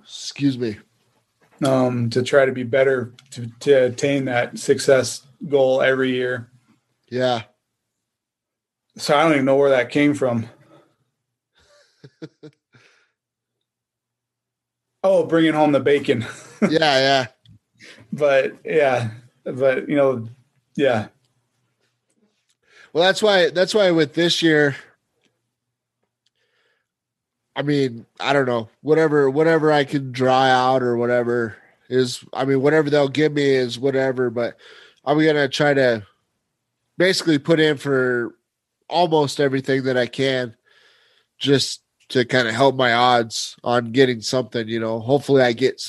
excuse 0.03 0.57
me. 0.57 0.77
um, 1.63 2.09
to 2.09 2.21
try 2.23 2.45
to 2.45 2.51
be 2.51 2.63
better 2.63 3.13
to, 3.31 3.47
to 3.59 3.85
attain 3.85 4.25
that 4.25 4.57
success 4.59 5.25
goal 5.47 5.81
every 5.81 6.11
year. 6.11 6.49
Yeah, 7.09 7.43
So 8.97 9.15
I 9.15 9.23
don't 9.23 9.33
even 9.33 9.45
know 9.45 9.55
where 9.55 9.69
that 9.69 9.89
came 9.89 10.13
from. 10.13 10.47
oh, 15.03 15.25
bringing 15.25 15.53
home 15.53 15.71
the 15.71 15.79
bacon. 15.79 16.25
yeah, 16.69 16.69
yeah. 16.99 17.27
But 18.11 18.57
yeah, 18.65 19.11
but 19.43 19.87
you 19.87 19.95
know, 19.95 20.27
yeah, 20.75 21.07
Well, 22.97 23.05
that's 23.05 23.21
why 23.21 23.51
that's 23.51 23.75
why 23.75 23.91
with 23.91 24.15
this 24.15 24.41
year 24.41 24.75
I 27.55 27.61
mean, 27.61 28.07
I 28.19 28.33
don't 28.33 28.47
know. 28.47 28.69
Whatever 28.81 29.29
whatever 29.29 29.71
I 29.71 29.83
can 29.83 30.11
dry 30.11 30.49
out 30.49 30.81
or 30.81 30.97
whatever 30.97 31.57
is 31.89 32.23
I 32.33 32.43
mean, 32.43 32.59
whatever 32.63 32.89
they'll 32.89 33.07
give 33.07 33.33
me 33.33 33.43
is 33.49 33.77
whatever, 33.77 34.31
but 34.31 34.57
I'm 35.05 35.19
going 35.19 35.35
to 35.35 35.47
try 35.47 35.75
to 35.75 36.07
basically 36.97 37.37
put 37.37 37.59
in 37.59 37.77
for 37.77 38.33
almost 38.89 39.39
everything 39.39 39.83
that 39.83 39.95
I 39.95 40.07
can 40.07 40.55
just 41.37 41.83
to 42.09 42.25
kind 42.25 42.47
of 42.47 42.55
help 42.55 42.75
my 42.75 42.93
odds 42.93 43.57
on 43.63 43.91
getting 43.91 44.21
something, 44.21 44.67
you 44.67 44.79
know. 44.79 45.01
Hopefully 45.01 45.43
I 45.43 45.53
get 45.53 45.83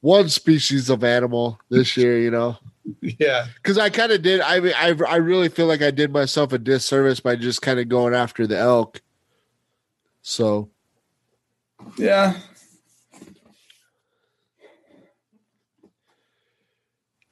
one 0.00 0.30
species 0.30 0.88
of 0.88 1.04
animal 1.04 1.60
this 1.68 1.98
year, 1.98 2.18
you 2.18 2.30
know 2.30 2.56
yeah, 3.18 3.46
because 3.56 3.78
I 3.78 3.90
kind 3.90 4.12
of 4.12 4.22
did. 4.22 4.40
I 4.40 4.60
mean, 4.60 4.74
I 4.76 4.94
I 5.08 5.16
really 5.16 5.48
feel 5.48 5.66
like 5.66 5.82
I 5.82 5.90
did 5.90 6.12
myself 6.12 6.52
a 6.52 6.58
disservice 6.58 7.20
by 7.20 7.36
just 7.36 7.62
kind 7.62 7.78
of 7.78 7.88
going 7.88 8.14
after 8.14 8.46
the 8.46 8.58
elk. 8.58 9.00
So 10.22 10.70
yeah. 11.96 12.34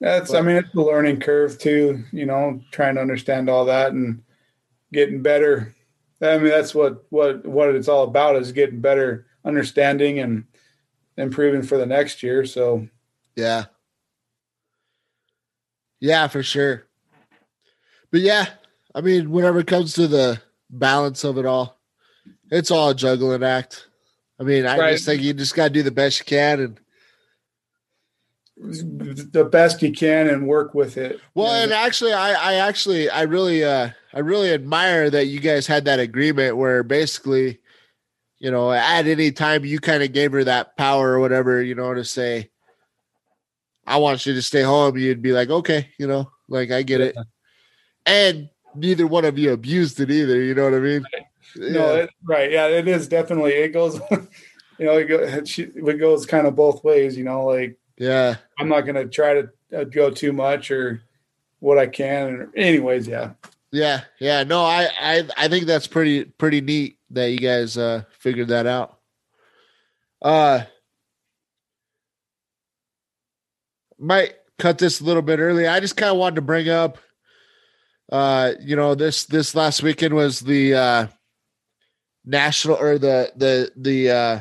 That's, 0.00 0.34
I 0.34 0.42
mean, 0.42 0.56
it's 0.56 0.74
a 0.74 0.80
learning 0.80 1.20
curve 1.20 1.58
too, 1.58 2.04
you 2.12 2.26
know, 2.26 2.60
trying 2.70 2.96
to 2.96 3.00
understand 3.00 3.48
all 3.48 3.64
that 3.64 3.92
and 3.92 4.22
getting 4.92 5.22
better. 5.22 5.74
I 6.20 6.36
mean, 6.38 6.48
that's 6.48 6.74
what, 6.74 7.04
what, 7.10 7.46
what 7.46 7.74
it's 7.74 7.88
all 7.88 8.04
about 8.04 8.36
is 8.36 8.52
getting 8.52 8.80
better 8.80 9.26
understanding 9.44 10.18
and 10.18 10.44
improving 11.16 11.62
for 11.62 11.78
the 11.78 11.86
next 11.86 12.22
year. 12.22 12.44
So, 12.44 12.88
yeah, 13.36 13.64
yeah, 16.00 16.28
for 16.28 16.42
sure. 16.42 16.86
But 18.10 18.20
yeah, 18.20 18.46
I 18.94 19.00
mean, 19.00 19.30
whenever 19.30 19.60
it 19.60 19.66
comes 19.66 19.94
to 19.94 20.06
the 20.06 20.40
balance 20.70 21.24
of 21.24 21.38
it 21.38 21.46
all, 21.46 21.78
it's 22.50 22.70
all 22.70 22.90
a 22.90 22.94
juggling 22.94 23.42
act. 23.42 23.88
I 24.38 24.44
mean, 24.44 24.66
I 24.66 24.78
Right. 24.78 24.92
just 24.92 25.04
think 25.06 25.22
you 25.22 25.32
just 25.32 25.54
got 25.54 25.68
to 25.68 25.70
do 25.74 25.82
the 25.82 25.90
best 25.90 26.20
you 26.20 26.24
can 26.26 26.60
and 26.60 26.80
the 28.56 29.44
best 29.44 29.82
you 29.82 29.92
can 29.92 30.28
and 30.28 30.46
work 30.46 30.74
with 30.74 30.96
it. 30.96 31.20
Well, 31.34 31.46
You 31.48 31.52
know, 31.52 31.62
and 31.64 31.72
actually, 31.72 32.12
I, 32.12 32.32
I 32.32 32.54
actually, 32.54 33.10
I 33.10 33.22
really, 33.22 33.64
uh, 33.64 33.90
I 34.14 34.18
really 34.20 34.52
admire 34.52 35.10
that 35.10 35.26
you 35.26 35.40
guys 35.40 35.66
had 35.66 35.84
that 35.84 36.00
agreement 36.00 36.56
where 36.56 36.82
basically, 36.82 37.60
you 38.38 38.50
know, 38.50 38.72
at 38.72 39.06
any 39.06 39.32
time 39.32 39.64
you 39.64 39.78
kind 39.78 40.02
of 40.02 40.12
gave 40.12 40.32
her 40.32 40.44
that 40.44 40.76
power 40.76 41.12
or 41.12 41.20
whatever, 41.20 41.62
you 41.62 41.74
know, 41.74 41.92
to 41.92 42.04
say, 42.04 42.50
I 43.86 43.98
want 43.98 44.26
you 44.26 44.34
to 44.34 44.42
stay 44.42 44.62
home. 44.62 44.96
You'd 44.96 45.22
be 45.22 45.32
like, 45.32 45.50
okay, 45.50 45.88
you 45.98 46.06
know, 46.06 46.30
like 46.48 46.70
I 46.70 46.82
get 46.82 47.00
it. 47.00 47.16
And 48.04 48.48
neither 48.74 49.06
one 49.06 49.24
of 49.24 49.38
you 49.38 49.52
abused 49.52 50.00
it 50.00 50.10
either. 50.10 50.40
You 50.40 50.54
know 50.54 50.64
what 50.64 50.74
I 50.74 50.80
mean? 50.80 51.04
No, 51.56 51.94
it, 51.96 52.10
right. 52.24 52.50
Yeah, 52.50 52.66
it 52.66 52.86
is 52.88 53.08
definitely. 53.08 53.52
It 53.52 53.68
goes, 53.70 54.00
you 54.78 54.86
know, 54.86 54.98
it, 54.98 55.06
go, 55.06 55.20
it 55.20 55.98
goes 55.98 56.26
kind 56.26 56.46
of 56.46 56.56
both 56.56 56.84
ways. 56.84 57.16
You 57.16 57.24
know, 57.24 57.44
like 57.44 57.78
yeah. 57.98 58.36
I'm 58.58 58.68
not 58.68 58.82
going 58.82 58.96
to 58.96 59.06
try 59.06 59.34
to 59.34 59.50
uh, 59.76 59.84
go 59.84 60.10
too 60.10 60.32
much 60.32 60.70
or 60.70 61.02
what 61.60 61.78
I 61.78 61.86
can. 61.86 62.52
Anyways, 62.56 63.08
yeah. 63.08 63.32
Yeah. 63.72 64.02
Yeah. 64.20 64.44
No, 64.44 64.62
I, 64.64 64.88
I, 65.00 65.28
I 65.36 65.48
think 65.48 65.66
that's 65.66 65.86
pretty, 65.86 66.24
pretty 66.24 66.60
neat 66.60 66.98
that 67.10 67.30
you 67.30 67.38
guys, 67.38 67.76
uh, 67.76 68.02
figured 68.18 68.48
that 68.48 68.66
out. 68.66 68.98
Uh, 70.22 70.62
might 73.98 74.34
cut 74.58 74.78
this 74.78 75.00
a 75.00 75.04
little 75.04 75.22
bit 75.22 75.38
early. 75.38 75.66
I 75.66 75.80
just 75.80 75.96
kind 75.96 76.10
of 76.10 76.18
wanted 76.18 76.36
to 76.36 76.42
bring 76.42 76.68
up, 76.68 76.98
uh, 78.10 78.52
you 78.60 78.76
know, 78.76 78.94
this, 78.94 79.24
this 79.24 79.54
last 79.54 79.82
weekend 79.82 80.14
was 80.14 80.40
the, 80.40 80.74
uh, 80.74 81.06
national 82.24 82.76
or 82.76 82.98
the, 82.98 83.32
the, 83.36 83.70
the, 83.76 84.10
uh, 84.10 84.40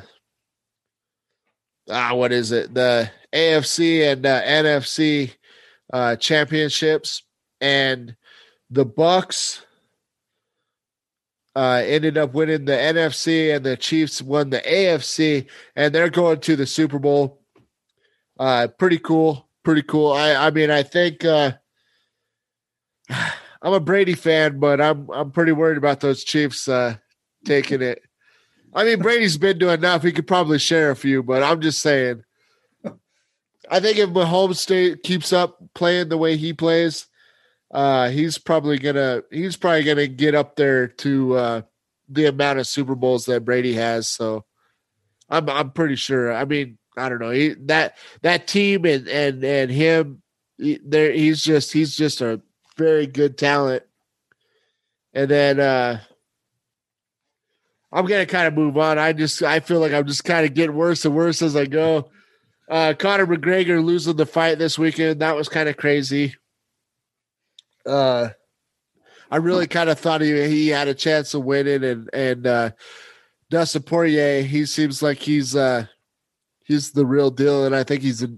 ah, 1.89 2.13
what 2.13 2.31
is 2.31 2.51
it? 2.51 2.73
The 2.73 3.09
AFC 3.33 4.11
and 4.11 4.25
uh, 4.25 4.41
NFC, 4.41 5.33
uh, 5.91 6.15
championships 6.15 7.23
and 7.61 8.15
the 8.69 8.85
Bucs 8.85 9.61
uh, 11.55 11.81
ended 11.85 12.17
up 12.17 12.33
winning 12.33 12.65
the 12.65 12.73
NFC, 12.73 13.55
and 13.55 13.65
the 13.65 13.77
Chiefs 13.77 14.21
won 14.21 14.49
the 14.49 14.59
AFC, 14.59 15.47
and 15.75 15.93
they're 15.95 16.09
going 16.09 16.39
to 16.41 16.55
the 16.55 16.65
Super 16.65 16.99
Bowl. 16.99 17.41
Uh, 18.37 18.67
pretty 18.77 18.99
cool, 18.99 19.44
pretty 19.65 19.81
cool. 19.81 20.13
I, 20.13 20.33
I 20.35 20.51
mean, 20.51 20.71
I 20.71 20.83
think 20.83 21.25
uh, 21.25 21.53
I'm 23.09 23.73
a 23.73 23.79
Brady 23.81 24.13
fan, 24.13 24.59
but 24.59 24.79
I'm 24.79 25.09
I'm 25.11 25.31
pretty 25.31 25.51
worried 25.51 25.77
about 25.77 25.99
those 25.99 26.23
Chiefs 26.23 26.67
uh, 26.69 26.95
taking 27.43 27.81
it. 27.81 28.01
I 28.73 28.83
mean, 28.83 28.99
Brady's 28.99 29.37
been 29.37 29.57
doing 29.57 29.79
enough; 29.79 30.03
he 30.03 30.13
could 30.13 30.27
probably 30.27 30.59
share 30.59 30.91
a 30.91 30.95
few, 30.95 31.23
but 31.23 31.43
I'm 31.43 31.59
just 31.59 31.79
saying. 31.79 32.23
I 33.67 33.79
think 33.79 33.97
if 33.97 34.09
Mahomes 34.11 34.57
stay, 34.57 34.95
keeps 34.95 35.33
up 35.33 35.57
playing 35.73 36.09
the 36.09 36.19
way 36.19 36.37
he 36.37 36.53
plays, 36.53 37.07
uh, 37.73 38.09
he's 38.09 38.37
probably 38.37 38.77
gonna 38.77 39.23
he's 39.31 39.57
probably 39.57 39.83
gonna 39.83 40.07
get 40.07 40.35
up 40.35 40.55
there 40.55 40.87
to 40.87 41.35
uh, 41.35 41.61
the 42.07 42.27
amount 42.27 42.59
of 42.59 42.67
Super 42.67 42.93
Bowls 42.93 43.25
that 43.25 43.43
Brady 43.43 43.73
has. 43.73 44.07
So 44.07 44.45
I'm 45.29 45.49
I'm 45.49 45.71
pretty 45.71 45.95
sure. 45.95 46.31
I 46.31 46.45
mean, 46.45 46.77
I 46.97 47.09
don't 47.09 47.19
know 47.19 47.31
he, 47.31 47.55
that 47.65 47.97
that 48.21 48.47
team 48.47 48.85
and 48.85 49.07
and 49.07 49.43
and 49.43 49.71
him. 49.71 50.21
He, 50.57 50.79
there, 50.83 51.11
he's 51.11 51.43
just 51.43 51.73
he's 51.73 51.95
just 51.95 52.21
a 52.21 52.41
very 52.77 53.07
good 53.07 53.37
talent. 53.37 53.83
And 55.13 55.29
then 55.29 55.59
uh 55.59 55.99
I'm 57.91 58.05
gonna 58.05 58.25
kind 58.25 58.47
of 58.47 58.53
move 58.53 58.77
on. 58.77 58.97
I 58.97 59.13
just 59.13 59.41
I 59.43 59.59
feel 59.59 59.79
like 59.79 59.93
I'm 59.93 60.07
just 60.07 60.23
kind 60.23 60.45
of 60.45 60.53
getting 60.53 60.75
worse 60.75 61.05
and 61.05 61.15
worse 61.15 61.41
as 61.41 61.55
I 61.55 61.65
go. 61.65 62.09
Uh 62.69 62.93
Conor 62.97 63.27
McGregor 63.27 63.83
losing 63.83 64.15
the 64.15 64.25
fight 64.25 64.57
this 64.57 64.79
weekend. 64.79 65.21
That 65.21 65.35
was 65.35 65.49
kind 65.49 65.69
of 65.69 65.77
crazy. 65.77 66.35
Uh 67.85 68.29
I 69.29 69.37
really 69.37 69.67
kind 69.67 69.89
of 69.89 69.99
thought 69.99 70.21
he 70.21 70.47
he 70.47 70.69
had 70.69 70.87
a 70.87 70.93
chance 70.93 71.33
of 71.33 71.43
winning 71.43 71.83
and 71.83 72.09
and 72.13 72.47
uh 72.47 72.71
Dustin 73.49 73.83
Poirier, 73.83 74.41
he 74.41 74.65
seems 74.65 75.01
like 75.01 75.19
he's 75.19 75.55
uh 75.55 75.85
he's 76.65 76.91
the 76.91 77.05
real 77.05 77.31
deal, 77.31 77.65
and 77.65 77.75
I 77.75 77.83
think 77.83 78.01
he's 78.01 78.21
a, 78.23 78.29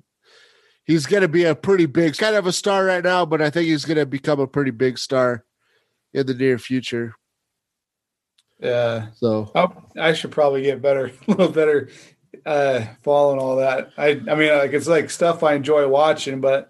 he's 0.85 1.05
gonna 1.05 1.27
be 1.27 1.45
a 1.45 1.55
pretty 1.55 1.85
big 1.85 2.17
kind 2.17 2.35
of 2.35 2.45
a 2.45 2.51
star 2.51 2.85
right 2.85 3.03
now, 3.03 3.25
but 3.25 3.41
I 3.41 3.49
think 3.49 3.67
he's 3.67 3.85
gonna 3.85 4.05
become 4.05 4.39
a 4.39 4.47
pretty 4.47 4.71
big 4.71 4.97
star 4.97 5.45
in 6.13 6.27
the 6.27 6.33
near 6.33 6.57
future. 6.59 7.15
Yeah. 8.59 9.07
So 9.13 9.51
oh, 9.55 9.73
I 9.99 10.13
should 10.13 10.31
probably 10.31 10.63
get 10.63 10.81
better, 10.81 11.07
a 11.27 11.31
little 11.31 11.49
better 11.49 11.89
uh 12.45 12.85
following 13.03 13.39
all 13.39 13.57
that. 13.57 13.91
I 13.97 14.09
I 14.09 14.35
mean 14.35 14.55
like 14.55 14.73
it's 14.73 14.87
like 14.87 15.09
stuff 15.09 15.43
I 15.43 15.53
enjoy 15.53 15.87
watching, 15.87 16.41
but 16.41 16.69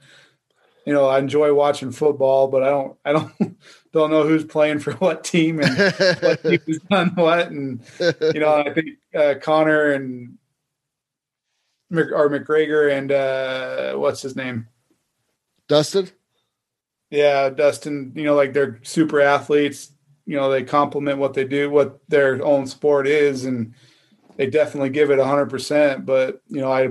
you 0.88 0.93
know, 0.93 1.06
I 1.06 1.20
enjoy 1.20 1.54
watching 1.54 1.91
football, 1.91 2.48
but 2.48 2.63
I 2.63 2.70
don't 2.70 2.98
I 3.04 3.12
don't 3.12 3.34
don't 3.93 4.10
know 4.10 4.24
who's 4.24 4.46
playing 4.46 4.80
for 4.80 4.93
what 4.93 5.24
team 5.24 5.60
and 5.60 5.78
what 6.22 6.41
team 6.43 6.60
has 6.65 6.80
done 6.89 7.12
what. 7.15 7.52
And 7.52 7.82
you 8.00 8.39
know, 8.39 8.63
I 8.65 8.74
think 8.74 8.89
uh, 9.13 9.36
Conor 9.41 9.91
and 9.91 10.38
or 11.91 12.30
McGregor 12.30 12.91
and 12.91 13.12
uh, 13.12 13.97
what's 13.97 14.21
his 14.21 14.36
name, 14.36 14.67
Dustin. 15.67 16.10
Yeah, 17.10 17.50
Dustin. 17.50 18.12
You 18.15 18.23
know, 18.23 18.36
like 18.36 18.54
they're 18.54 18.80
super 18.84 19.21
athletes. 19.21 19.91
You 20.26 20.36
know, 20.36 20.52
they 20.52 20.63
complement 20.63 21.19
what 21.19 21.34
they 21.34 21.45
do, 21.45 21.69
what 21.69 22.00
their 22.10 22.43
own 22.43 22.67
sport 22.67 23.08
is, 23.08 23.45
and 23.45 23.73
they 24.36 24.47
definitely 24.47 24.89
give 24.89 25.10
it 25.10 25.19
hundred 25.19 25.50
percent. 25.50 26.06
But 26.06 26.41
you 26.50 26.62
know, 26.62 26.71
I 26.71 26.89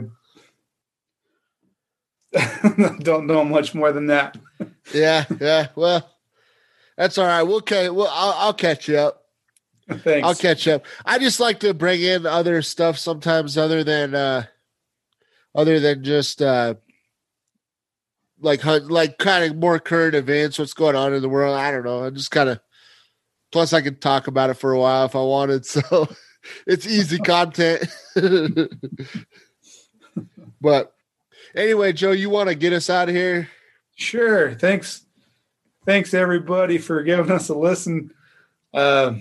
don't 3.00 3.26
know 3.26 3.44
much 3.44 3.74
more 3.74 3.92
than 3.92 4.06
that. 4.06 4.38
yeah, 4.94 5.26
yeah. 5.40 5.68
Well, 5.74 6.11
that's 6.96 7.18
all 7.18 7.26
right. 7.26 7.42
We'll 7.42 7.61
catch. 7.61 7.90
Well, 7.90 8.11
I'll, 8.11 8.35
I'll 8.46 8.54
catch 8.54 8.88
you 8.88 8.96
up. 8.96 9.22
Thanks. 9.88 10.26
I'll 10.26 10.35
catch 10.35 10.66
up. 10.66 10.85
I 11.04 11.18
just 11.18 11.38
like 11.38 11.61
to 11.61 11.72
bring 11.72 12.02
in 12.02 12.26
other 12.26 12.61
stuff 12.62 12.98
sometimes, 12.98 13.56
other 13.56 13.85
than 13.85 14.14
uh 14.14 14.46
other 15.57 15.81
than 15.81 16.05
just 16.05 16.42
uh 16.42 16.75
like 18.40 18.64
like 18.64 19.19
kind 19.19 19.51
of 19.51 19.57
more 19.57 19.79
current 19.79 20.14
events, 20.14 20.59
what's 20.59 20.75
going 20.75 20.95
on 20.95 21.14
in 21.14 21.23
the 21.23 21.29
world. 21.29 21.57
I 21.57 21.71
don't 21.71 21.85
know. 21.85 22.05
I 22.05 22.11
just 22.11 22.31
kind 22.31 22.49
of. 22.49 22.61
Plus, 23.53 23.73
I 23.73 23.81
could 23.81 24.03
talk 24.03 24.27
about 24.27 24.51
it 24.51 24.55
for 24.55 24.73
a 24.73 24.79
while 24.79 25.07
if 25.07 25.16
I 25.16 25.23
wanted, 25.23 25.64
so 25.66 26.09
it's 26.66 26.87
easy 26.87 27.19
content. 27.19 27.85
but 30.61 30.92
anyway, 31.55 31.92
Joe, 31.92 32.12
you 32.12 32.29
want 32.29 32.49
to 32.49 32.55
get 32.55 32.73
us 32.73 32.90
out 32.90 33.09
of 33.09 33.14
here? 33.14 33.49
Sure. 33.95 34.55
Thanks 34.55 35.07
thanks 35.87 36.12
everybody 36.12 36.77
for 36.77 37.03
giving 37.03 37.31
us 37.31 37.49
a 37.49 37.55
listen. 37.55 38.11
Uh, 38.75 39.14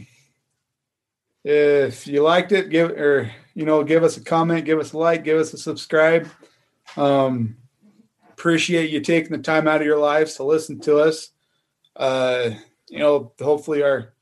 if 1.46 2.08
you 2.08 2.24
liked 2.24 2.52
it, 2.52 2.70
give 2.70 2.90
or 2.92 3.32
you 3.54 3.66
know, 3.66 3.84
give 3.84 4.04
us 4.04 4.18
a 4.18 4.24
comment, 4.24 4.66
give 4.66 4.80
us 4.80 4.94
a 4.94 4.98
like, 4.98 5.24
give 5.24 5.38
us 5.38 5.54
a 5.54 5.58
subscribe. 5.58 6.28
Um, 6.98 7.58
appreciate 8.32 8.90
you 8.90 9.00
taking 9.00 9.32
the 9.32 9.38
time 9.38 9.68
out 9.68 9.80
of 9.80 9.88
your 9.88 10.00
lives 10.00 10.36
to 10.36 10.44
listen 10.44 10.80
to 10.82 10.98
us. 10.98 11.30
Uh, 11.96 12.50
you 12.90 13.00
know, 13.00 13.32
hopefully 13.40 13.84
our 13.84 14.14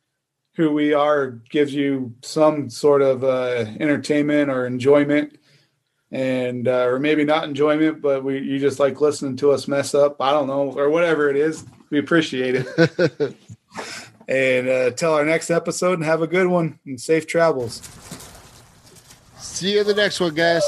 who 0.56 0.72
we 0.72 0.94
are 0.94 1.32
gives 1.50 1.74
you 1.74 2.14
some 2.22 2.70
sort 2.70 3.02
of 3.02 3.24
uh, 3.24 3.66
entertainment 3.80 4.52
or 4.52 4.68
enjoyment, 4.68 5.40
and 6.12 6.68
uh, 6.68 6.86
or 6.86 7.00
maybe 7.00 7.24
not 7.24 7.46
enjoyment, 7.46 8.02
but 8.02 8.24
we 8.24 8.40
you 8.40 8.60
just 8.60 8.80
like 8.80 9.00
listening 9.00 9.38
to 9.38 9.52
us 9.52 9.68
mess 9.68 9.96
up. 9.96 10.18
I 10.20 10.32
don't 10.32 10.48
know, 10.48 10.74
or 10.74 10.90
whatever 10.90 11.30
it 11.30 11.38
is. 11.38 11.66
We 11.90 12.00
appreciate 12.00 12.56
it. 12.56 13.36
and 14.28 14.70
uh, 14.70 14.92
till 14.92 15.14
our 15.14 15.26
next 15.26 15.50
episode 15.50 15.94
and 15.94 16.06
have 16.06 16.22
a 16.22 16.28
good 16.28 16.48
one 16.48 16.80
and 16.86 17.00
safe 17.00 17.28
travels. 17.28 17.82
See 19.38 19.74
you 19.74 19.82
in 19.82 19.88
the 19.88 19.94
next 19.94 20.20
one, 20.20 20.34
guys. 20.34 20.64